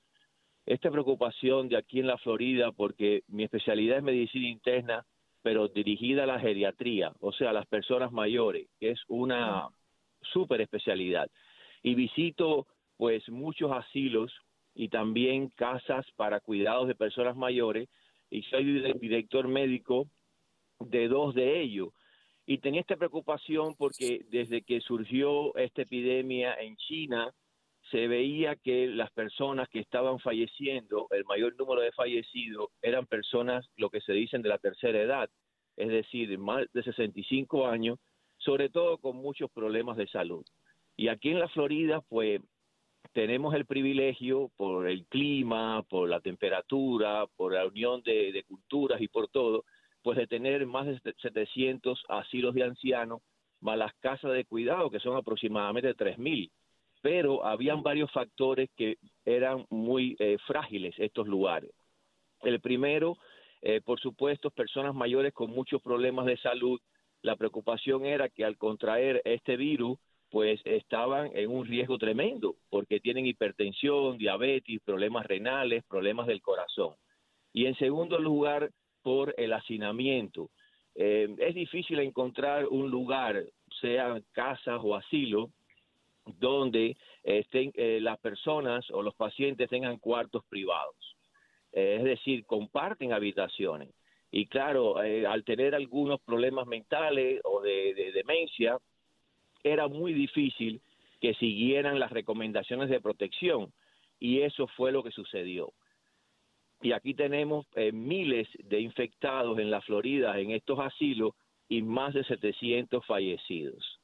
[0.67, 5.07] esta preocupación de aquí en la Florida, porque mi especialidad es medicina interna,
[5.43, 9.69] pero dirigida a la geriatría, o sea, a las personas mayores, que es una
[10.21, 11.31] super especialidad.
[11.83, 14.33] Y visito pues muchos asilos
[14.75, 17.89] y también casas para cuidados de personas mayores
[18.31, 20.09] y soy director médico
[20.81, 21.91] de dos de ellos.
[22.45, 27.33] Y tenía esta preocupación porque desde que surgió esta epidemia en China,
[27.91, 33.69] se veía que las personas que estaban falleciendo, el mayor número de fallecidos, eran personas,
[33.77, 35.31] lo que se dicen, de la tercera edad,
[35.77, 37.99] es decir, más de 65 años,
[38.39, 40.45] sobre todo con muchos problemas de salud.
[40.97, 42.41] Y aquí en la Florida, pues
[43.13, 49.01] tenemos el privilegio por el clima, por la temperatura, por la unión de, de culturas
[49.01, 49.65] y por todo,
[50.03, 53.23] pues de tener más de 700 asilos de ancianos,
[53.61, 56.51] más las casas de cuidado, que son aproximadamente 3.000
[57.07, 61.71] pero habían varios factores que eran muy eh, frágiles estos lugares.
[62.43, 63.17] El primero,
[63.63, 66.81] eh, por supuesto, personas mayores con muchos problemas de salud.
[67.23, 72.99] La preocupación era que al contraer este virus, pues estaban en un riesgo tremendo, porque
[72.99, 76.95] tienen hipertensión, diabetes, problemas renales, problemas del corazón.
[77.53, 80.51] Y en segundo lugar, por el hacinamiento.
[80.97, 83.45] Eh, es difícil encontrar un lugar,
[83.81, 85.53] sea casas o asilo,
[86.27, 91.17] donde estén eh, las personas o los pacientes tengan cuartos privados.
[91.73, 93.91] Eh, es decir, comparten habitaciones.
[94.31, 98.77] Y claro, al tener algunos problemas mentales o de demencia,
[99.63, 100.83] era muy difícil
[101.21, 103.73] que siguieran las recomendaciones de protección.
[104.19, 105.73] Y eso fue lo que sucedió
[106.83, 111.35] y aquí tenemos eh, miles de infectados en la Florida en estos asilos
[111.69, 113.96] y más de 700 fallecidos.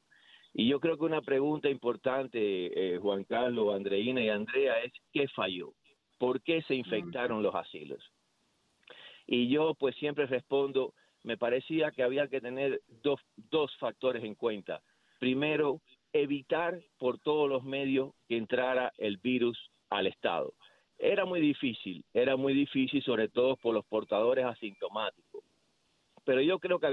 [0.54, 5.28] Y yo creo que una pregunta importante, eh, Juan Carlos, Andreina y Andrea, es ¿qué
[5.28, 5.72] falló?
[6.18, 8.12] ¿Por qué se infectaron los asilos?
[9.26, 14.34] Y yo pues siempre respondo, me parecía que había que tener dos, dos factores en
[14.34, 14.82] cuenta.
[15.18, 15.80] Primero,
[16.12, 20.52] evitar por todos los medios que entrara el virus al Estado.
[20.98, 25.42] Era muy difícil, era muy difícil, sobre todo por los portadores asintomáticos.
[26.24, 26.86] Pero yo creo que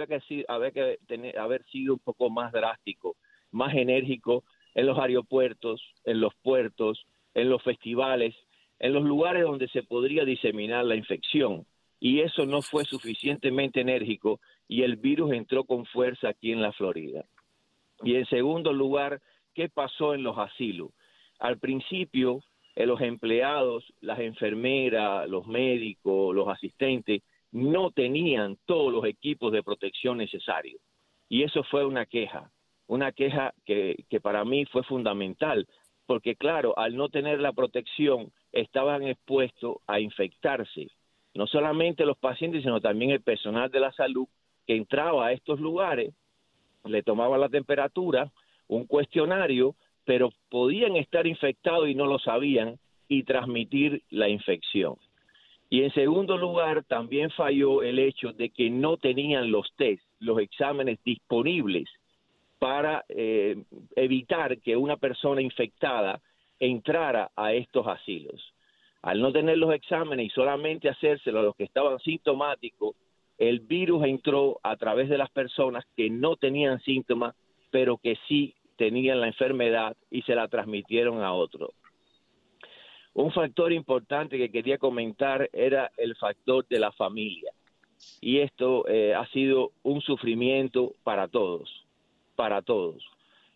[0.47, 3.15] había que, haber sido un poco más drástico,
[3.51, 4.43] más enérgico
[4.75, 8.35] en los aeropuertos, en los puertos, en los festivales,
[8.79, 11.65] en los lugares donde se podría diseminar la infección.
[11.99, 16.71] Y eso no fue suficientemente enérgico y el virus entró con fuerza aquí en la
[16.71, 17.25] Florida.
[18.03, 19.21] Y en segundo lugar,
[19.53, 20.91] ¿qué pasó en los asilos?
[21.39, 22.41] Al principio
[22.75, 29.63] eh, los empleados, las enfermeras, los médicos, los asistentes, no tenían todos los equipos de
[29.63, 30.81] protección necesarios.
[31.27, 32.49] Y eso fue una queja,
[32.89, 35.67] una queja que, para mí fue fundamental,
[36.07, 40.87] porque claro, al no tener la protección, estaban expuestos a infectarse.
[41.35, 44.27] No solamente los pacientes, sino también el personal de la salud
[44.65, 46.15] que entraba a estos lugares,
[46.83, 48.31] le tomaba la temperatura,
[48.67, 54.95] un cuestionario, pero podían estar infectados y no lo sabían y transmitir la infección.
[55.69, 60.39] Y en segundo lugar, también falló el hecho de que no tenían los test, los
[60.39, 61.87] exámenes disponibles
[62.59, 63.63] para eh,
[63.95, 66.21] evitar que una persona infectada
[66.59, 68.53] entrara a estos asilos.
[69.01, 72.95] Al no tener los exámenes y solamente hacérselo a los que estaban sintomáticos,
[73.37, 77.33] el virus entró a través de las personas que no tenían síntomas,
[77.71, 81.71] pero que sí tenían la enfermedad y se la transmitieron a otros.
[83.13, 87.51] Un factor importante que quería comentar era el factor de la familia.
[88.21, 91.69] Y esto eh, ha sido un sufrimiento para todos,
[92.39, 93.03] para todos.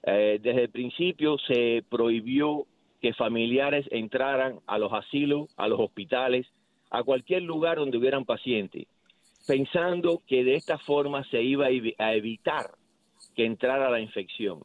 [0.05, 2.65] Eh, desde el principio se prohibió
[3.01, 6.45] que familiares entraran a los asilos, a los hospitales,
[6.89, 8.87] a cualquier lugar donde hubieran pacientes,
[9.47, 12.71] pensando que de esta forma se iba a evitar
[13.37, 14.59] que entrara la infección.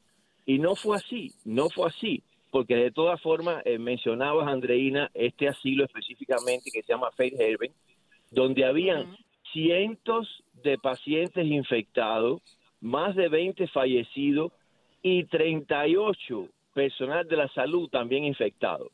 [0.45, 5.47] Y no fue así, no fue así, porque de todas formas eh, mencionabas, Andreina, este
[5.47, 7.73] asilo específicamente que se llama Faith Haven,
[8.33, 9.17] donde habían
[9.53, 12.43] cientos de pacientes infectados,
[12.81, 14.53] más de 20 fallecidos
[15.03, 18.89] y 38 personal de la salud también infectados.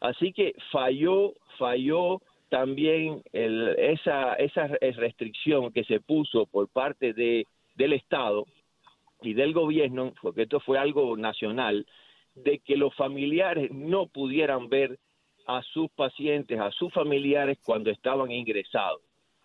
[0.00, 7.92] Así que falló, falló también esa, esa restricción que se puso por parte de, del
[7.92, 8.46] Estado
[9.22, 11.86] y del gobierno, porque esto fue algo nacional,
[12.34, 14.98] de que los familiares no pudieran ver
[15.46, 19.00] a sus pacientes, a sus familiares cuando estaban ingresados,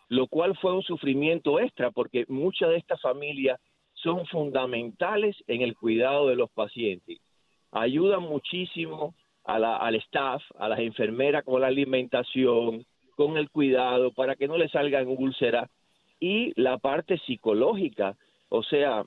[0.10, 3.60] lo cual fue un sufrimiento extra porque muchas de estas familias
[4.06, 7.18] son fundamentales en el cuidado de los pacientes.
[7.72, 14.12] Ayudan muchísimo a la, al staff, a las enfermeras con la alimentación, con el cuidado
[14.12, 15.70] para que no le salgan úlceras
[16.20, 18.16] y la parte psicológica,
[18.50, 19.04] o sea,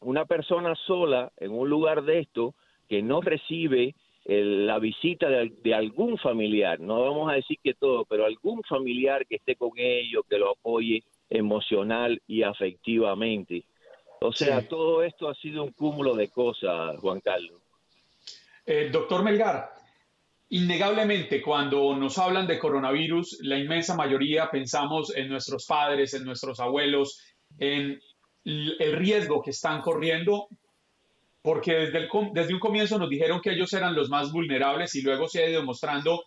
[0.00, 2.54] una persona sola en un lugar de esto
[2.88, 3.94] que no recibe
[4.26, 9.36] la visita de, algún familiar, no vamos a decir que todo, pero algún familiar que
[9.36, 13.64] esté con ellos, que lo apoye emocional y afectivamente.
[14.26, 17.60] O sea, todo esto ha sido un cúmulo de cosas, Juan Carlos.
[18.64, 19.70] Eh, doctor Melgar,
[20.48, 26.58] innegablemente cuando nos hablan de coronavirus, la inmensa mayoría pensamos en nuestros padres, en nuestros
[26.58, 27.20] abuelos,
[27.58, 28.00] en
[28.44, 30.48] el riesgo que están corriendo,
[31.42, 35.28] porque desde, desde un comienzo nos dijeron que ellos eran los más vulnerables y luego
[35.28, 36.24] se ha ido demostrando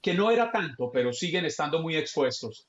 [0.00, 2.68] que no era tanto, pero siguen estando muy expuestos.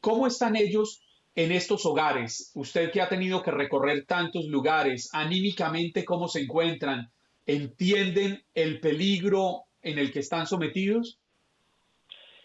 [0.00, 1.03] ¿Cómo están ellos
[1.34, 2.52] en estos hogares?
[2.54, 7.10] Usted que ha tenido que recorrer tantos lugares, anímicamente, ¿cómo se encuentran?
[7.46, 11.18] ¿Entienden el peligro en el que están sometidos?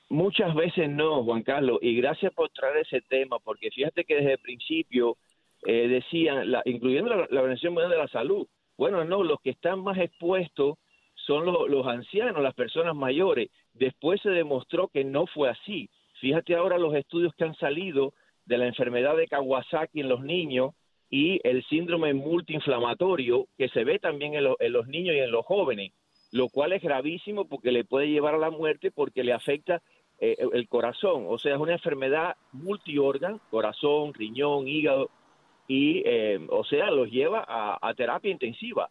[0.10, 4.34] Muchas veces no, Juan Carlos, y gracias por traer ese tema, porque fíjate que desde
[4.34, 5.18] el principio
[5.66, 9.84] eh, decían, la, incluyendo la, Organización Mundial de la Salud, bueno, no, los que están
[9.84, 10.78] más expuestos
[11.14, 13.50] son los, ancianos, las personas mayores.
[13.74, 15.90] Después se demostró que no fue así.
[16.20, 18.14] Fíjate ahora los estudios que han salido
[18.50, 20.74] de la enfermedad de Kawasaki en los niños
[21.08, 25.94] y el síndrome multiinflamatorio que se ve también en, los niños y en los jóvenes,
[26.32, 29.84] lo cual es gravísimo porque le puede llevar a la muerte porque le afecta
[30.20, 31.26] eh, el corazón.
[31.28, 35.12] O sea, es una enfermedad multiórgan, corazón, riñón, hígado,
[35.68, 38.90] y, eh, o sea, los lleva a, terapia intensiva.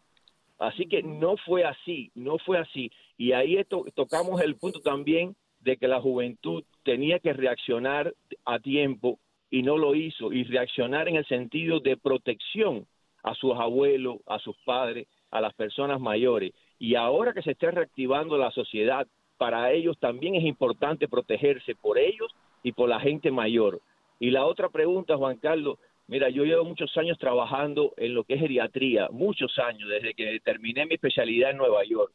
[0.57, 2.91] Así que no fue así, no fue así.
[3.17, 3.61] Y ahí
[3.93, 8.13] tocamos el punto también de que la juventud tenía que reaccionar
[8.45, 9.19] a tiempo
[9.49, 12.85] y no lo hizo, y reaccionar en el sentido de protección
[13.23, 16.53] a sus abuelos, a sus padres, a las personas mayores.
[16.77, 21.97] Y ahora que se está reactivando la sociedad, para ellos también es importante protegerse por
[21.97, 22.33] ellos
[22.63, 23.81] y por la gente mayor.
[24.19, 25.77] Y la otra pregunta, Juan Carlos,
[26.07, 30.39] mira, yo llevo muchos años trabajando en lo que es geriatría, muchos años, desde que
[30.41, 32.11] terminé mi especialidad en Nueva York.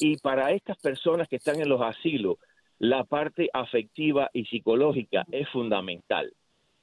[0.00, 2.36] Y para estas personas que están en los asilos,
[2.78, 6.32] la parte afectiva y psicológica es fundamental.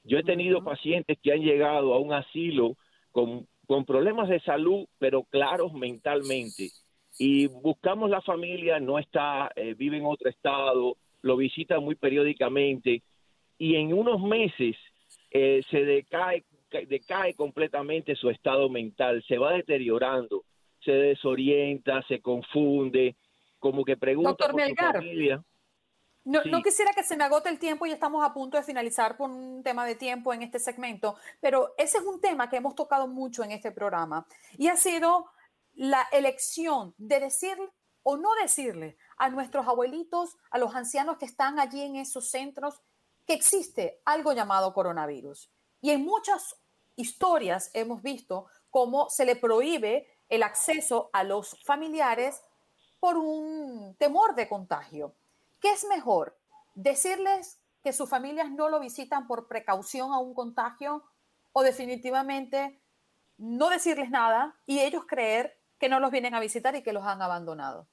[0.06, 2.76] Yo he tenido pacientes que han llegado a un asilo
[3.10, 3.46] con,
[3.84, 6.70] problemas de salud, pero claros mentalmente.
[7.18, 13.02] Y buscamos la familia, no está, eh, vive en otro estado, lo visita muy periódicamente
[13.58, 14.76] y en unos meses
[15.30, 16.44] eh, se decae,
[16.88, 20.44] decae completamente su estado mental, se va deteriorando,
[20.84, 23.16] se desorienta, se confunde,
[23.58, 25.42] como que pregunta por su familia.
[26.26, 29.30] No, quisiera que se me agote el tiempo y estamos a punto de finalizar por
[29.30, 33.06] un tema de tiempo en este segmento, pero ese es un tema que hemos tocado
[33.06, 34.26] mucho en este programa
[34.58, 35.30] y ha sido
[35.74, 37.56] la elección de decir
[38.02, 42.82] o no decirle a nuestros abuelitos, a los ancianos que están allí en esos centros,
[43.24, 45.52] que existe algo llamado coronavirus.
[45.80, 46.56] Y en muchas
[46.96, 52.42] historias hemos visto cómo se le prohíbe el acceso a los familiares
[52.98, 55.14] por un temor de contagio.
[55.60, 56.36] ¿Qué es mejor?
[56.74, 61.02] ¿Decirles que sus familias no lo visitan por precaución a un contagio
[61.52, 62.78] o definitivamente
[63.38, 67.04] no decirles nada y ellos creer que no los vienen a visitar y que los
[67.04, 67.86] han abandonado?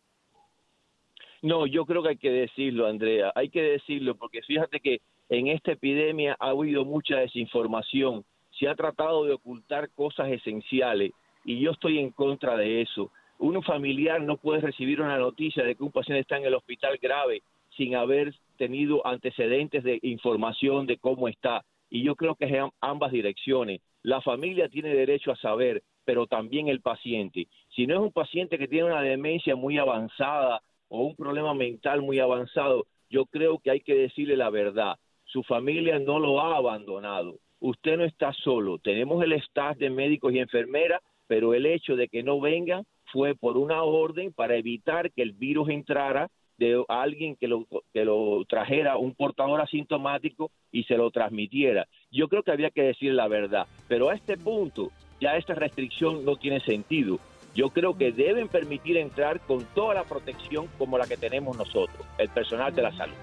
[1.41, 5.47] No, yo creo que hay que decirlo, Andrea, hay que decirlo porque fíjate que en
[5.47, 8.23] esta epidemia ha habido mucha desinformación,
[8.57, 11.11] se ha tratado de ocultar cosas esenciales
[11.43, 13.11] y yo estoy en contra de eso.
[13.39, 16.97] Un familiar no puede recibir una noticia de que un paciente está en el hospital
[17.01, 17.41] grave
[17.75, 21.63] sin haber tenido antecedentes de información de cómo está.
[21.89, 23.81] Y yo creo que es ambas direcciones.
[24.01, 27.47] La familia tiene derecho a saber, pero también el paciente.
[27.75, 32.01] Si no es un paciente que tiene una demencia muy avanzada o un problema mental
[32.01, 34.95] muy avanzado, yo creo que hay que decirle la verdad.
[35.25, 37.37] Su familia no lo ha abandonado.
[37.59, 38.77] Usted no está solo.
[38.79, 43.35] Tenemos el staff de médicos y enfermeras, pero el hecho de que no vengan fue
[43.35, 48.43] por una orden para evitar que el virus entrara de alguien que lo, que lo
[48.47, 51.87] trajera un portador asintomático y se lo transmitiera.
[52.11, 56.25] Yo creo que había que decir la verdad, pero a este punto ya esta restricción
[56.25, 57.19] no tiene sentido.
[57.55, 62.05] Yo creo que deben permitir entrar con toda la protección como la que tenemos nosotros,
[62.17, 63.15] el personal de la salud.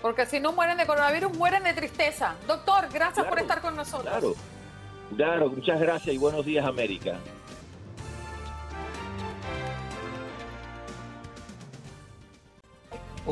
[0.00, 2.36] Porque si no mueren de coronavirus, mueren de tristeza.
[2.46, 4.12] Doctor, gracias por estar con nosotros.
[4.12, 4.34] Claro,
[5.16, 7.18] claro, muchas gracias y buenos días, América.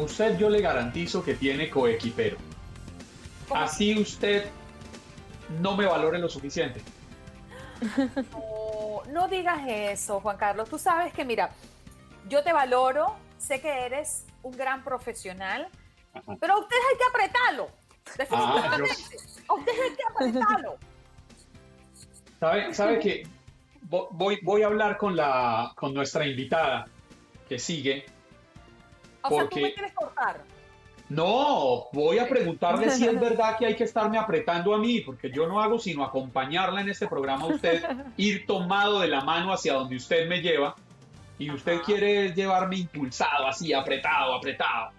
[0.00, 2.36] Usted yo le garantizo que tiene coequipero.
[3.54, 4.48] Así usted
[5.60, 6.80] no me valore lo suficiente.
[9.12, 10.68] No, digas eso, Juan Carlos.
[10.68, 11.50] Tú sabes que, mira,
[12.28, 15.68] yo te valoro, sé que eres un gran profesional,
[16.40, 17.70] pero a usted hay que apretarlo.
[18.16, 18.90] Definitivamente.
[19.48, 20.76] A usted hay que apretarlo.
[22.40, 23.26] ¿Sabe, sabe que
[23.82, 26.86] voy, voy a hablar con, la, con nuestra invitada
[27.48, 28.04] que sigue
[29.26, 30.42] o sea, tú me quieres cortar.
[31.08, 35.30] No, voy a preguntarle si es verdad que hay que estarme apretando a mí, porque
[35.30, 37.84] yo no hago sino acompañarla en este programa a usted,
[38.16, 40.74] ir tomado de la mano hacia donde usted me lleva,
[41.38, 44.90] y usted quiere llevarme impulsado, así, apretado, apretado.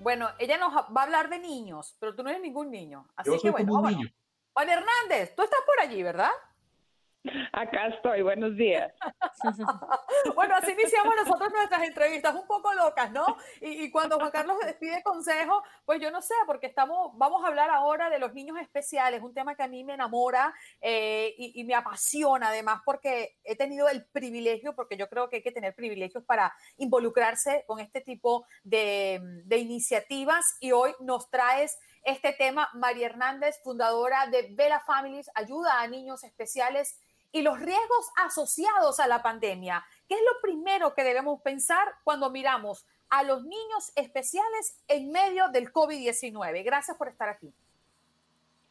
[0.00, 3.06] Bueno, ella nos va a hablar de niños, pero tú no eres ningún niño.
[3.14, 4.08] Así yo que bueno, un niño.
[4.52, 6.30] Juan Hernández, tú estás por allí, ¿verdad?
[7.52, 8.92] Acá estoy, buenos días.
[10.34, 13.24] bueno, así iniciamos nosotros nuestras entrevistas, un poco locas, ¿no?
[13.60, 17.70] Y, cuando Juan Carlos pide consejo, pues yo no sé, porque estamos, vamos a hablar
[17.70, 21.74] ahora de los niños especiales, un tema que a mí me enamora eh, y, me
[21.76, 26.24] apasiona además, porque he tenido el privilegio, porque yo creo que hay que tener privilegios
[26.24, 29.20] para involucrarse con este tipo de,
[29.50, 35.86] iniciativas y hoy nos traes este tema, María Hernández, fundadora de Vela Families, ayuda a
[35.86, 36.98] niños especiales
[37.32, 39.84] y los riesgos asociados a la pandemia.
[40.08, 45.48] ¿Qué es lo primero que debemos pensar cuando miramos a los niños especiales en medio
[45.48, 46.64] del COVID-19?
[46.64, 47.52] Gracias por estar aquí.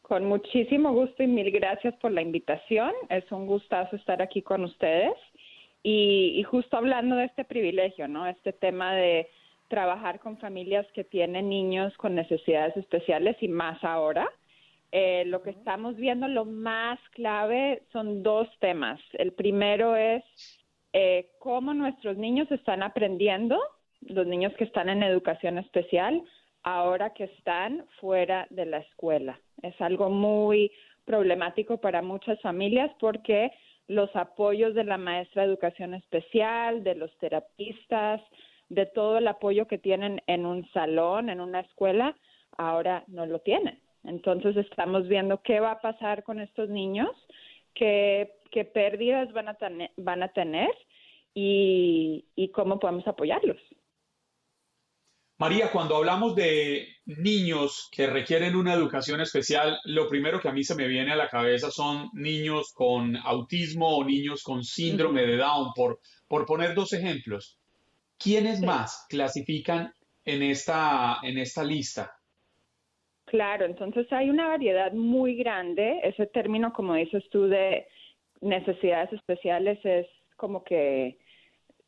[0.03, 2.91] Con muchísimo gusto y mil gracias por la invitación.
[3.09, 5.16] Es un gustazo estar aquí con ustedes.
[5.84, 8.28] Y, justo hablando de este privilegio, ¿no?
[8.28, 9.30] Este tema de
[9.68, 14.30] trabajar con familias que tienen niños con necesidades especiales y más ahora.
[14.91, 18.99] Eh, lo que estamos viendo, lo más clave son dos temas.
[19.13, 20.23] El primero es
[20.93, 23.57] eh, cómo nuestros niños están aprendiendo,
[24.01, 26.21] los niños que están en educación especial,
[26.63, 29.39] ahora que están fuera de la escuela.
[29.61, 30.71] Es algo muy
[31.05, 33.51] problemático para muchas familias porque
[33.87, 38.21] los apoyos de la maestra de educación especial, de los terapistas,
[38.69, 42.15] de todo el apoyo que tienen en un salón, en una escuela,
[42.57, 43.79] ahora no lo tienen.
[44.03, 47.09] Entonces estamos viendo qué va a pasar con estos niños,
[47.73, 49.57] qué, qué pérdidas van a,
[49.97, 50.69] van a tener
[51.33, 53.57] y, y cómo podemos apoyarlos.
[55.41, 60.63] María, cuando hablamos de niños que requieren una educación especial, lo primero que a mí
[60.63, 65.37] se me viene a la cabeza son niños con autismo o niños con síndrome de
[65.37, 67.57] Down, por, por poner dos ejemplos.
[68.19, 69.91] ¿Quiénes más clasifican
[70.25, 72.13] en esta, en esta lista?
[73.32, 76.01] Claro, entonces hay una variedad muy grande.
[76.03, 77.88] Ese término, como dices tú, de
[78.41, 80.05] necesidades especiales es
[80.36, 81.17] como que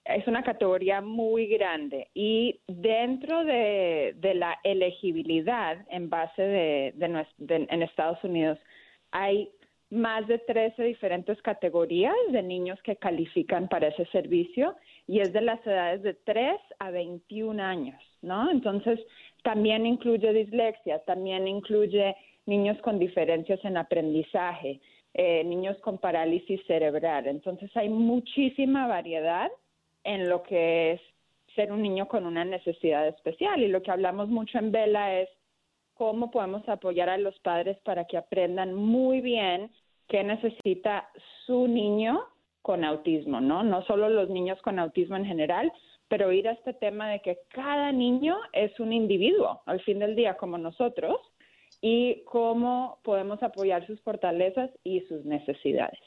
[0.05, 6.93] es una categoría muy grande y dentro de, la elegibilidad en base de,
[7.49, 8.57] en Estados Unidos
[9.11, 9.51] hay
[9.89, 14.77] más de 13 diferentes categorías de niños que califican para ese servicio
[15.07, 18.49] y es de las edades de 3 a 21 años, ¿no?
[18.49, 18.99] Entonces,
[19.43, 22.15] también incluye dislexia, también incluye
[22.45, 24.81] niños con diferencias en aprendizaje,
[25.13, 27.27] eh, niños con parálisis cerebral.
[27.27, 29.51] Entonces, hay muchísima variedad
[30.03, 31.01] en lo que es
[31.55, 33.61] ser un niño con una necesidad especial.
[33.61, 35.29] Y lo que hablamos mucho en Vela es
[35.93, 39.71] cómo podemos apoyar a los padres para que aprendan muy bien
[40.07, 41.09] qué necesita
[41.45, 42.25] su niño
[42.61, 43.63] con autismo, ¿no?
[43.63, 45.71] No solo los niños con autismo en general,
[46.13, 50.15] pero ir a este tema de que cada niño es un individuo al fin del
[50.15, 51.17] día como nosotros
[51.81, 55.99] y cómo podemos apoyar sus fortalezas y sus necesidades.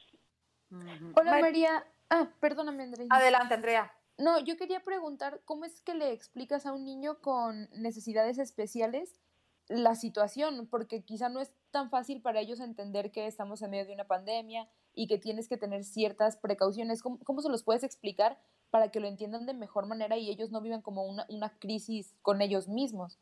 [1.17, 3.09] Hola María, Ah, perdóname, Andrea.
[3.11, 3.93] Adelante, Andrea.
[4.17, 9.21] No, yo quería preguntar, ¿cómo es que le explicas a un niño con necesidades especiales
[9.69, 10.69] la situación?
[10.71, 14.07] Porque quizá no es tan fácil para ellos entender que estamos en medio de una
[14.07, 17.03] pandemia y que tienes que tener ciertas precauciones.
[17.03, 18.39] ¿Cómo, se los puedes explicar
[18.71, 22.15] para que lo entiendan de mejor manera y ellos no vivan como una, una crisis
[22.23, 23.19] con ellos mismos?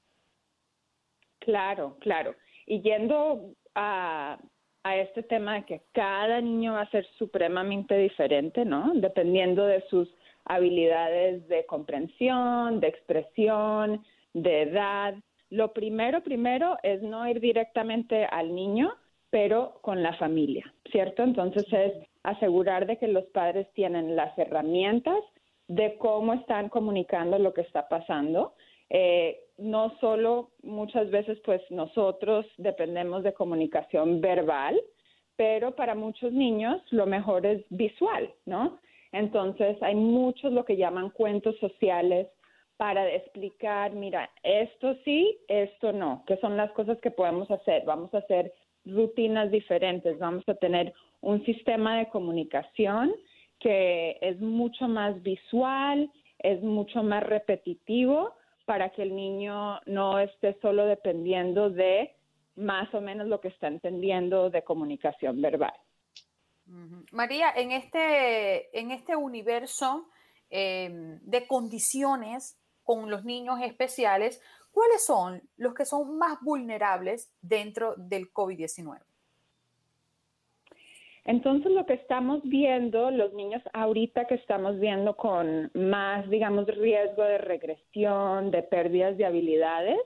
[1.39, 2.35] Claro, claro.
[2.67, 4.39] Y yendo a,
[4.83, 8.93] a este tema de que cada niño va a ser supremamente diferente, ¿no?
[8.95, 10.09] Dependiendo de sus
[10.45, 15.15] habilidades de comprensión, de expresión, de edad.
[15.51, 18.95] Lo primero, primero es no ir directamente al niño,
[19.31, 21.23] pero con la familia, ¿cierto?
[21.23, 21.93] Entonces es
[22.23, 25.19] asegurar de que los padres tienen las herramientas
[25.69, 28.55] de cómo están comunicando lo que está pasando.
[28.91, 34.81] Eh, no solo muchas veces pues nosotros dependemos de comunicación verbal,
[35.37, 38.79] pero para muchos niños lo mejor es visual, ¿no?
[39.13, 42.29] Entonces hay muchos lo que llaman cuentos sociales
[42.77, 47.85] para explicar, mira, esto sí, esto no, que son las cosas que podemos hacer.
[47.85, 48.53] Vamos a hacer
[48.85, 53.15] rutinas diferentes, vamos a tener un sistema de comunicación
[53.59, 58.35] que es mucho más visual, es mucho más repetitivo
[58.67, 62.15] para que el niño no esté solo dependiendo de
[62.57, 65.75] más o menos lo que está entendiendo de comunicación verbal.
[67.13, 70.09] María, en este, en este universo
[70.49, 74.41] em, de condiciones con los niños especiales,
[74.71, 79.01] ¿cuáles son los que son más vulnerables dentro del COVID-19?
[81.25, 87.23] Entonces, lo que estamos viendo, los niños ahorita que estamos viendo con más, digamos, riesgo
[87.23, 89.99] de regresión, de pérdidas de habilidades,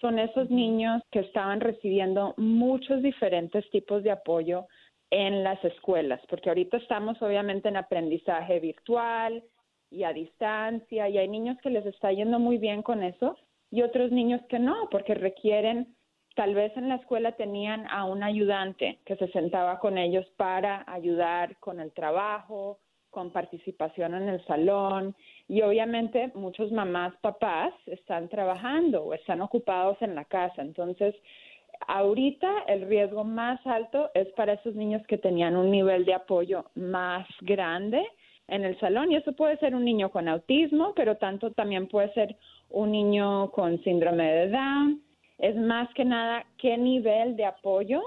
[0.00, 4.66] son esos niños que estaban recibiendo muchos diferentes tipos de apoyo
[5.10, 9.42] en las escuelas, porque ahorita estamos obviamente en aprendizaje virtual
[9.90, 13.36] y a distancia, y hay niños que les está yendo muy bien con eso,
[13.70, 15.94] y otros niños que no, porque requieren
[16.34, 20.84] Tal vez en la escuela tenían a un ayudante que se sentaba con ellos para
[20.88, 22.78] ayudar con el trabajo,
[23.10, 25.14] con participación en el salón
[25.46, 30.60] y obviamente muchos mamás, papás están trabajando o están ocupados en la casa.
[30.60, 31.14] Entonces,
[31.86, 36.64] ahorita el riesgo más alto es para esos niños que tenían un nivel de apoyo
[36.74, 38.04] más grande
[38.48, 42.12] en el salón y eso puede ser un niño con autismo, pero tanto también puede
[42.12, 42.36] ser
[42.70, 45.02] un niño con síndrome de Down.
[45.38, 48.02] Es más que nada qué nivel de apoyo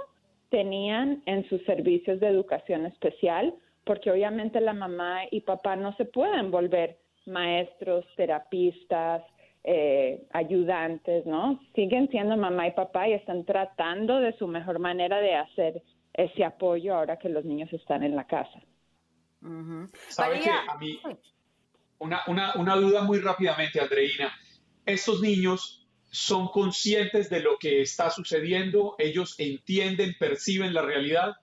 [0.50, 3.54] tenían en sus servicios de educación especial,
[3.84, 9.24] porque obviamente la mamá y papá no se pueden volver maestros, terapistas,
[9.64, 11.60] eh, ayudantes, ¿no?
[11.76, 16.46] Siguen siendo mamá y papá y están tratando de su mejor manera de hacer ese
[16.46, 18.62] apoyo ahora que los niños están en la casa.
[20.08, 21.00] ¿Sabe que a mí,
[22.00, 24.32] una, una, una duda muy rápidamente, Andreina,
[24.86, 25.77] estos niños
[26.10, 31.36] son conscientes de lo que está sucediendo, ellos entienden, perciben la realidad.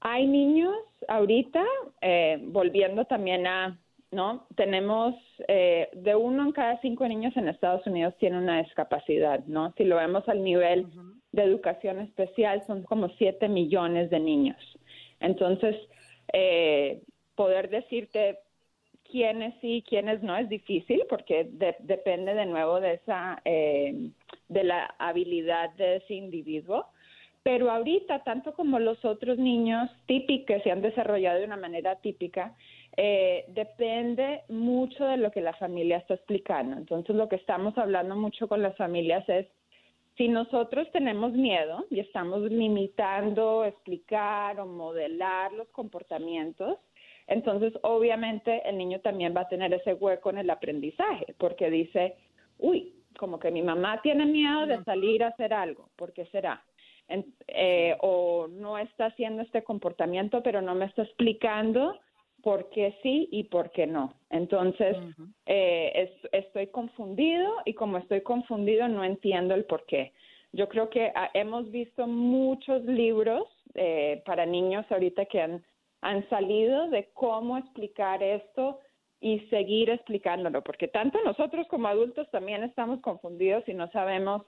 [0.00, 0.74] Hay niños
[1.08, 1.64] ahorita,
[2.00, 3.78] eh, volviendo también a,
[4.10, 4.46] ¿no?
[4.56, 5.14] Tenemos
[5.48, 9.72] eh, de uno en cada cinco niños en Estados Unidos tiene una discapacidad, ¿no?
[9.76, 10.86] Si lo vemos al nivel
[11.32, 14.56] de educación especial, son como siete millones de niños.
[15.20, 15.76] Entonces,
[16.32, 17.02] eh,
[17.34, 18.38] poder decirte
[19.10, 21.48] quiénes sí, quiénes no es difícil porque
[21.80, 24.10] depende de nuevo de esa eh,
[24.48, 26.86] de la habilidad de ese individuo.
[27.42, 31.96] Pero ahorita, tanto como los otros niños típicos que se han desarrollado de una manera
[31.96, 32.54] típica,
[32.96, 36.76] eh, depende mucho de lo que la familia está explicando.
[36.76, 39.46] Entonces, lo que estamos hablando mucho con las familias es
[40.16, 46.76] si nosotros tenemos miedo y estamos limitando, explicar o modelar los comportamientos,
[47.28, 52.16] entonces obviamente el niño también va a tener ese hueco en el aprendizaje, porque dice,
[52.58, 56.64] uy, como que mi mamá tiene miedo de salir a hacer algo, ¿por qué será?
[57.48, 61.98] Eh, o no está haciendo este comportamiento, pero no me está explicando
[62.42, 64.14] por qué sí y por qué no.
[64.30, 64.96] Entonces,
[65.46, 70.12] eh, estoy confundido y como estoy confundido no entiendo el por qué.
[70.52, 75.64] Yo creo que ah, hemos visto muchos libros eh, para niños ahorita que han,
[76.00, 78.80] han salido de cómo explicar esto
[79.20, 84.42] y seguir explicándolo, porque tanto nosotros como adultos también estamos confundidos y no sabemos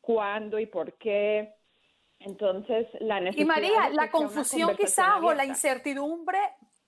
[0.00, 1.54] cuándo y por qué.
[2.20, 3.44] Entonces, la necesidad.
[3.44, 6.38] Y María, la confusión quizás o la incertidumbre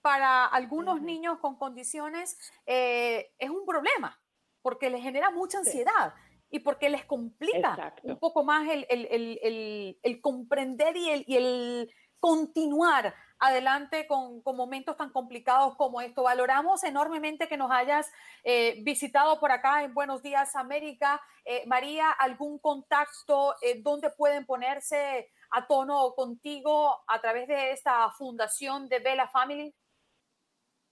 [0.01, 4.21] para algunos niños con condiciones eh, es un problema,
[4.63, 6.15] porque les genera mucha ansiedad.
[6.51, 11.91] y porque les complica un poco más el, el, comprender y el, y el
[12.25, 16.23] continuar adelante con, momentos tan complicados como esto.
[16.23, 18.11] Valoramos enormemente que nos hayas
[18.45, 21.21] eh, visitado por acá en Buenos Días América.
[21.45, 28.89] Eh, María, ¿algún contacto donde pueden ponerse a tono contigo a través de esta fundación
[28.89, 29.75] de Bella Family?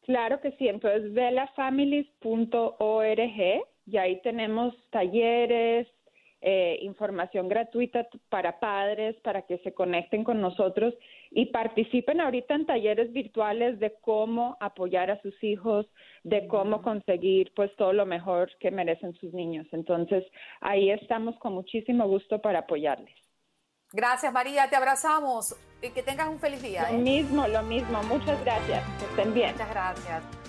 [0.03, 5.89] Claro que sí, entonces velafamilies.org y ahí tenemos talleres,
[6.45, 10.93] eh, información gratuita para padres, para que se conecten con nosotros
[11.31, 15.87] y participen ahorita en talleres virtuales de cómo apoyar a sus hijos,
[16.25, 19.67] de cómo conseguir pues todo lo mejor que merecen sus niños.
[19.71, 20.25] Entonces,
[20.61, 23.15] ahí estamos con muchísimo gusto para apoyarles.
[23.93, 26.91] Gracias María, te abrazamos y que tengas un feliz día.
[26.91, 27.01] Lo ¿eh?
[27.01, 28.03] mismo, lo mismo.
[28.05, 28.83] Muchas gracias.
[28.99, 29.53] Que estén bien.
[29.53, 30.42] Muchas gracias.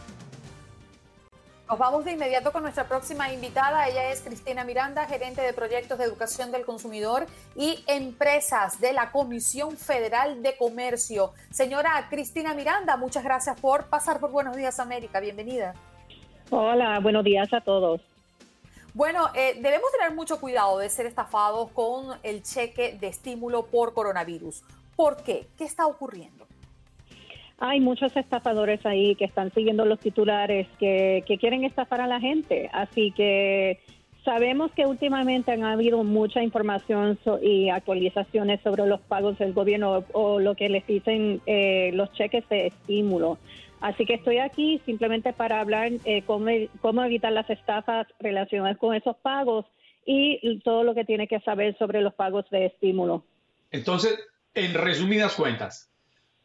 [1.74, 3.88] Nos vamos de inmediato con nuestra próxima invitada.
[3.88, 9.11] Ella es Cristina Miranda, gerente de proyectos de educación del consumidor y empresas de la
[9.11, 11.34] Comisión Federal de Comercio.
[11.49, 15.19] Señora Cristina Miranda, muchas gracias por pasar por Buenos Días América.
[15.19, 15.74] Bienvenida.
[16.51, 18.01] Hola, buenos días a todos.
[18.93, 23.95] Bueno, eh, debemos tener mucho cuidado de ser estafados con el cheque de estímulo por
[23.95, 24.61] coronavirus.
[24.95, 25.47] ¿Por qué?
[25.57, 26.42] ¿Qué está ocurriendo?
[27.60, 32.70] Hay muchos estafadores ahí que están siguiendo los titulares que, quieren estafar a la gente.
[32.74, 33.80] Así que
[34.26, 40.39] sabemos que últimamente han habido mucha información y actualizaciones sobre los pagos del gobierno o
[40.39, 43.38] lo que les dicen eh, los cheques de estímulo.
[43.82, 46.47] Así que estoy aquí simplemente para hablar eh, cómo,
[46.82, 49.66] cómo evitar las estafas relacionadas con esos pagos
[50.06, 53.24] y todo lo que tiene que saber sobre los pagos de estímulo.
[53.72, 54.20] Entonces,
[54.54, 55.92] en resumidas cuentas,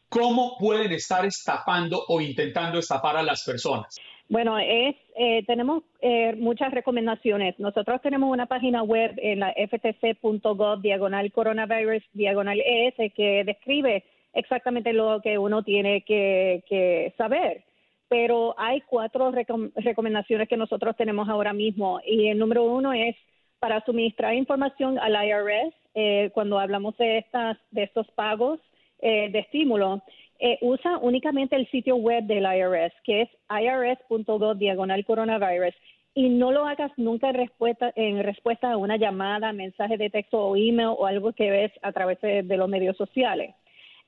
[0.09, 3.97] ¿cómo pueden estar estafando o intentando estafar a las personas?
[4.27, 7.57] Bueno, es, eh, tenemos eh, muchas recomendaciones.
[7.59, 14.03] Nosotros tenemos una página web en la ftc.gov diagonal coronavirus diagonal ES que describe
[14.33, 17.63] exactamente lo que uno tiene que, saber.
[18.07, 23.15] Pero hay cuatro recomendaciones que nosotros tenemos ahora mismo y el número uno es
[23.59, 28.59] para suministrar información al IRS eh, cuando hablamos de estas de estos pagos
[28.99, 30.03] eh, de estímulo.
[30.39, 35.75] Eh, usa únicamente el sitio web del IRS, que es irs.gov diagonal coronavirus,
[36.13, 40.39] y no lo hagas nunca en respuesta, en respuesta a una llamada, mensaje de texto
[40.39, 43.53] o email o algo que ves a través de los medios sociales.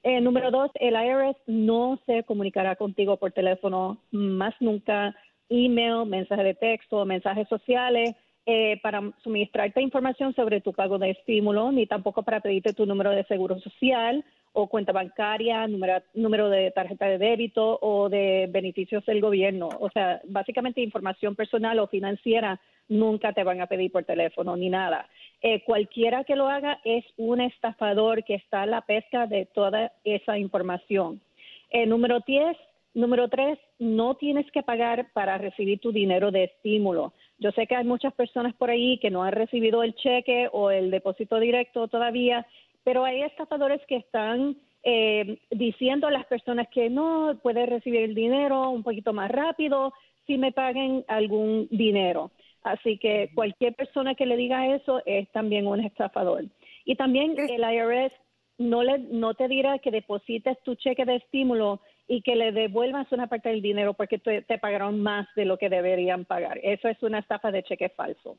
[0.03, 5.15] Eh, número dos, el IRS no se comunicará contigo por teléfono más nunca,
[5.49, 8.15] email, mensaje de texto, mensajes sociales.
[8.47, 13.11] Eh, para suministrarte información sobre tu pago de estímulo, ni tampoco para pedirte tu número
[13.11, 19.06] de seguro social o cuenta bancaria, número, número de tarjeta de débito o de beneficios
[19.06, 19.70] del gobierno.
[19.80, 24.70] O sea, básicamente información personal o financiera nunca te van a pedir por teléfono ni
[24.70, 25.08] nada.
[25.41, 29.93] Eh, cualquiera que lo haga es un estafador que está a la pesca de toda
[30.04, 31.22] esa información.
[31.70, 32.58] Eh, número 10,
[32.93, 37.14] número 3, no tienes que pagar para recibir tu dinero de estímulo.
[37.39, 40.70] Yo sé que hay muchas personas por ahí que no han recibido el cheque o
[40.70, 42.45] el depósito directo todavía,
[42.84, 48.15] pero hay estafadores que están eh, diciendo a las personas que no puede recibir el
[48.15, 49.93] dinero un poquito más rápido
[50.25, 52.32] si me paguen algún dinero.
[52.63, 56.45] Así que cualquier persona que le diga eso es también un estafador.
[56.86, 58.13] Y también el IRS
[58.57, 63.11] no, le, no te dirá que deposites tu cheque de estímulo y que le devuelvas
[63.11, 66.59] una parte del dinero porque te, pagaron más de lo que deberían pagar.
[66.61, 68.38] Eso es una estafa de cheque falso.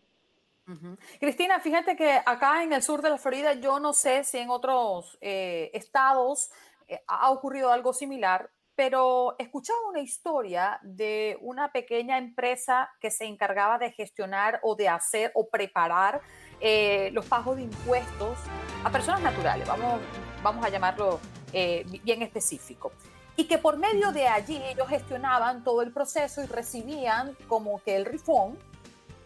[1.18, 4.50] Cristina, fíjate que acá en el sur de la Florida, yo no sé si en
[4.50, 6.50] otros eh, estados
[6.86, 13.24] eh, ha ocurrido algo similar, pero escuchaba una historia de una pequeña empresa que se
[13.24, 16.20] encargaba de gestionar o de hacer o preparar
[16.60, 18.38] eh, los pagos de impuestos
[18.84, 20.00] a personas naturales, vamos,
[20.42, 21.20] vamos a llamarlo
[21.52, 22.92] bien específico.
[23.36, 27.96] Y que por medio de allí ellos gestionaban todo el proceso y recibían como que
[27.96, 28.58] el rifón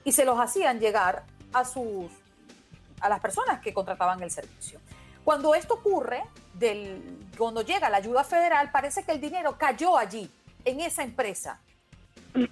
[0.06, 2.10] y se los hacían llegar a sus
[3.00, 4.80] a las personas que contrataban el servicio.
[5.24, 6.22] Cuando esto ocurre,
[6.54, 10.30] del, cuando llega la ayuda federal, parece que el dinero cayó allí,
[10.64, 11.60] en esa empresa.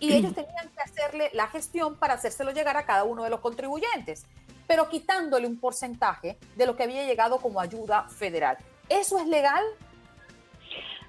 [0.01, 3.41] Y ellos tenían que hacerle la gestión para hacérselo llegar a cada uno de los
[3.41, 4.27] contribuyentes,
[4.67, 8.59] pero quitándole un porcentaje de lo que había llegado como ayuda federal.
[8.89, 9.65] ¿Eso es legal?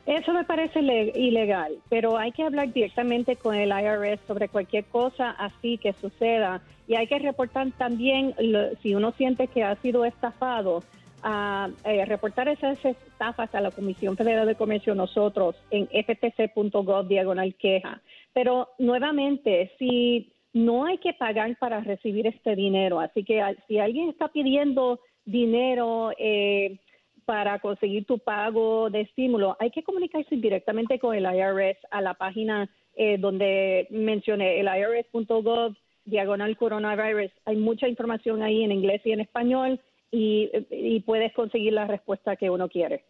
[0.05, 0.81] Eso me parece
[1.15, 6.61] ilegal, pero hay que hablar directamente con el IRS sobre cualquier cosa así que suceda
[6.87, 8.35] y hay que reportar también
[8.83, 10.83] si uno siente que ha sido estafado,
[11.27, 17.55] a eh, reportar esas estafas a la Comisión Federal de Comercio nosotros en ftc.gov diagonal
[17.55, 17.99] queja.
[18.31, 24.09] Pero nuevamente, si no hay que pagar para recibir este dinero, así que si alguien
[24.09, 26.77] está pidiendo dinero, eh,
[27.25, 32.13] para conseguir tu pago de estímulo, hay que comunicarse directamente con el IRS a la
[32.13, 37.31] página eh, donde mencioné, el irs.gov, diagonal coronavirus.
[37.45, 42.49] Hay mucha información ahí en inglés y en español y, puedes conseguir la respuesta que
[42.49, 43.05] uno quiere.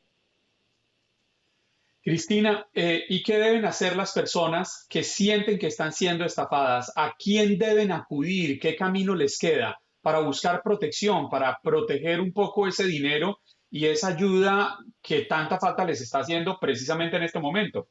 [2.01, 6.91] Cristina, eh, ¿y qué deben hacer las personas que sienten que están siendo estafadas?
[6.95, 8.59] ¿A quién deben acudir?
[8.59, 13.39] ¿Qué camino les queda para buscar protección, para proteger un poco ese dinero
[13.75, 17.87] y esa ayuda que tanta falta les está haciendo precisamente en este momento.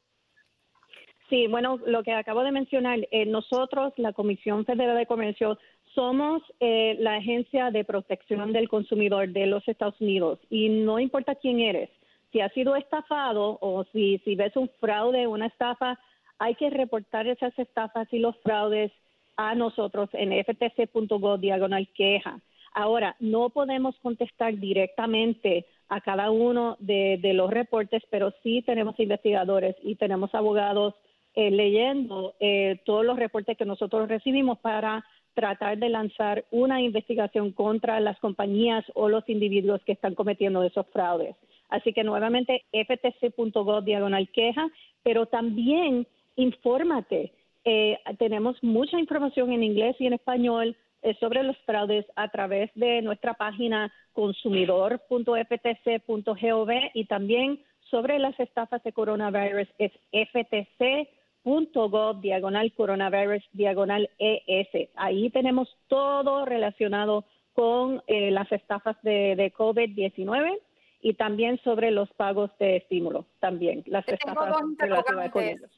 [1.28, 5.58] Sí, bueno, lo que acabo de mencionar, eh, nosotros, la Comisión Federal de Comercio,
[5.94, 11.34] somos eh, la agencia de protección del consumidor de los Estados Unidos y no importa
[11.34, 11.90] quién eres,
[12.32, 16.00] si has sido estafado o si, si ves un fraude, una estafa,
[16.38, 18.90] hay que reportar esas estafas y los fraudes
[19.36, 22.40] a nosotros en ftc.gov diagonal queja.
[22.72, 29.76] Ahora, no podemos contestar directamente a cada uno de, los reportes, pero sí tenemos investigadores
[29.82, 30.94] y tenemos abogados
[31.34, 35.04] eh, leyendo eh, todos los reportes que nosotros recibimos para
[35.34, 40.86] tratar de lanzar una investigación contra las compañías o los individuos que están cometiendo esos
[40.92, 41.34] fraudes.
[41.68, 44.68] Así que nuevamente ftc.gov diagonal queja,
[45.02, 46.06] pero también
[46.36, 47.32] infórmate.
[47.64, 50.76] Eh, tenemos mucha información en inglés y en español
[51.20, 58.92] sobre los fraudes a través de nuestra página consumidor.ftc.gov y también sobre las estafas de
[58.92, 64.88] coronavirus es ftc.gov diagonal coronavirus diagonal ES.
[64.96, 70.58] Ahí tenemos todo relacionado con eh, las estafas de, COVID-19
[71.00, 75.70] y también sobre los pagos de estímulo, también las estafas relacionadas con ellos.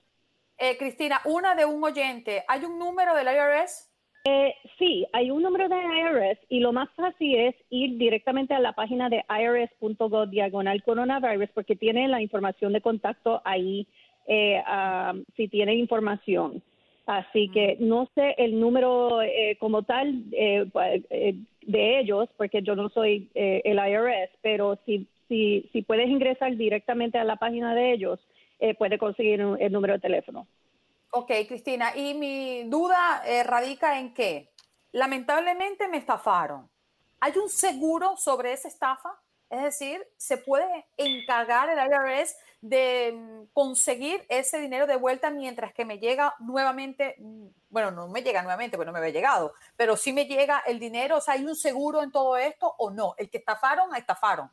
[0.59, 3.91] Eh, Cristina, una de un oyente, ¿hay un número del IRS?
[4.29, 8.59] Eh, sí, hay un número de IRS y lo más fácil es ir directamente a
[8.59, 13.87] la página de irs.gov diagonal coronavirus porque tiene la información de contacto ahí
[14.27, 14.61] eh,
[15.37, 16.61] si tiene información.
[17.07, 23.31] Así que no sé el número eh, como tal de ellos porque yo no soy
[23.33, 28.19] el IRS, pero si, si, si puedes ingresar directamente a la página de ellos,
[28.77, 30.49] puede conseguir el número de teléfono.
[31.19, 34.53] Ok, Cristina, y mi duda eh, radica en que
[34.93, 36.69] lamentablemente me estafaron.
[37.21, 39.19] ¿Hay un seguro sobre esa estafa?
[39.49, 45.73] Es decir, se puede encargar el IRS de mm, conseguir ese dinero de vuelta mientras
[45.73, 49.97] que me llega nuevamente, mm, bueno, no me llega nuevamente, bueno, me había llegado, pero
[49.97, 53.15] sí me llega el dinero, o sea, ¿hay un seguro en todo esto o no?
[53.17, 54.51] El que estafaron, estafaron.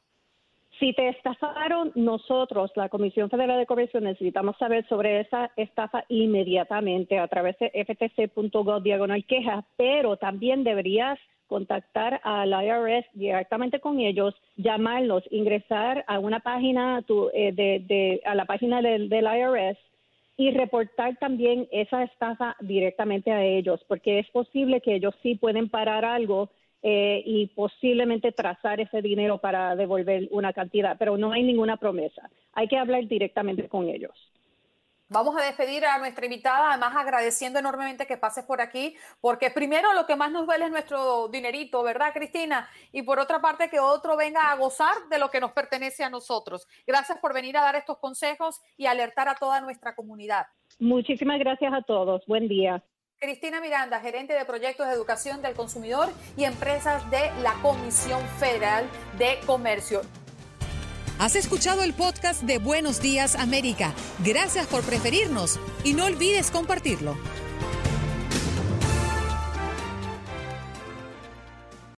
[0.84, 7.20] Si te estafaron, nosotros, la Comisión Federal de Comercio, necesitamos saber sobre esa estafa inmediatamente
[7.20, 11.18] a través de ftc.gov diagonal queja, pero también deberías
[11.48, 17.02] contactar al IRS directamente con ellos, llamarlos, ingresar a una página
[17.34, 19.78] eh, de, a la página del, del IRS
[20.36, 25.70] y reportar también esa estafa directamente a ellos, porque es posible que ellos sí pueden
[25.70, 26.50] parar algo
[26.86, 32.30] eh, y posiblemente trazar ese dinero para devolver una cantidad, pero no hay ninguna promesa.
[32.52, 34.12] Hay que hablar directamente con ellos.
[35.08, 39.94] Vamos a despedir a nuestra invitada, además agradeciendo enormemente que pases por aquí, porque primero
[39.94, 42.68] lo que más nos duele es nuestro dinerito, ¿verdad, Cristina?
[42.92, 46.10] Y por otra parte, que otro venga a gozar de lo que nos pertenece a
[46.10, 46.68] nosotros.
[46.86, 50.48] Gracias por venir a dar estos consejos y alertar a toda nuestra comunidad.
[50.80, 52.26] Muchísimas gracias a todos.
[52.26, 52.84] Buen día.
[53.24, 58.86] Cristina Miranda, gerente de proyectos de educación del consumidor y empresas de la Comisión Federal
[59.18, 60.02] de Comercio.
[61.20, 63.94] Has escuchado el podcast de Buenos Días América.
[64.26, 67.16] Gracias por preferirnos y no olvides compartirlo.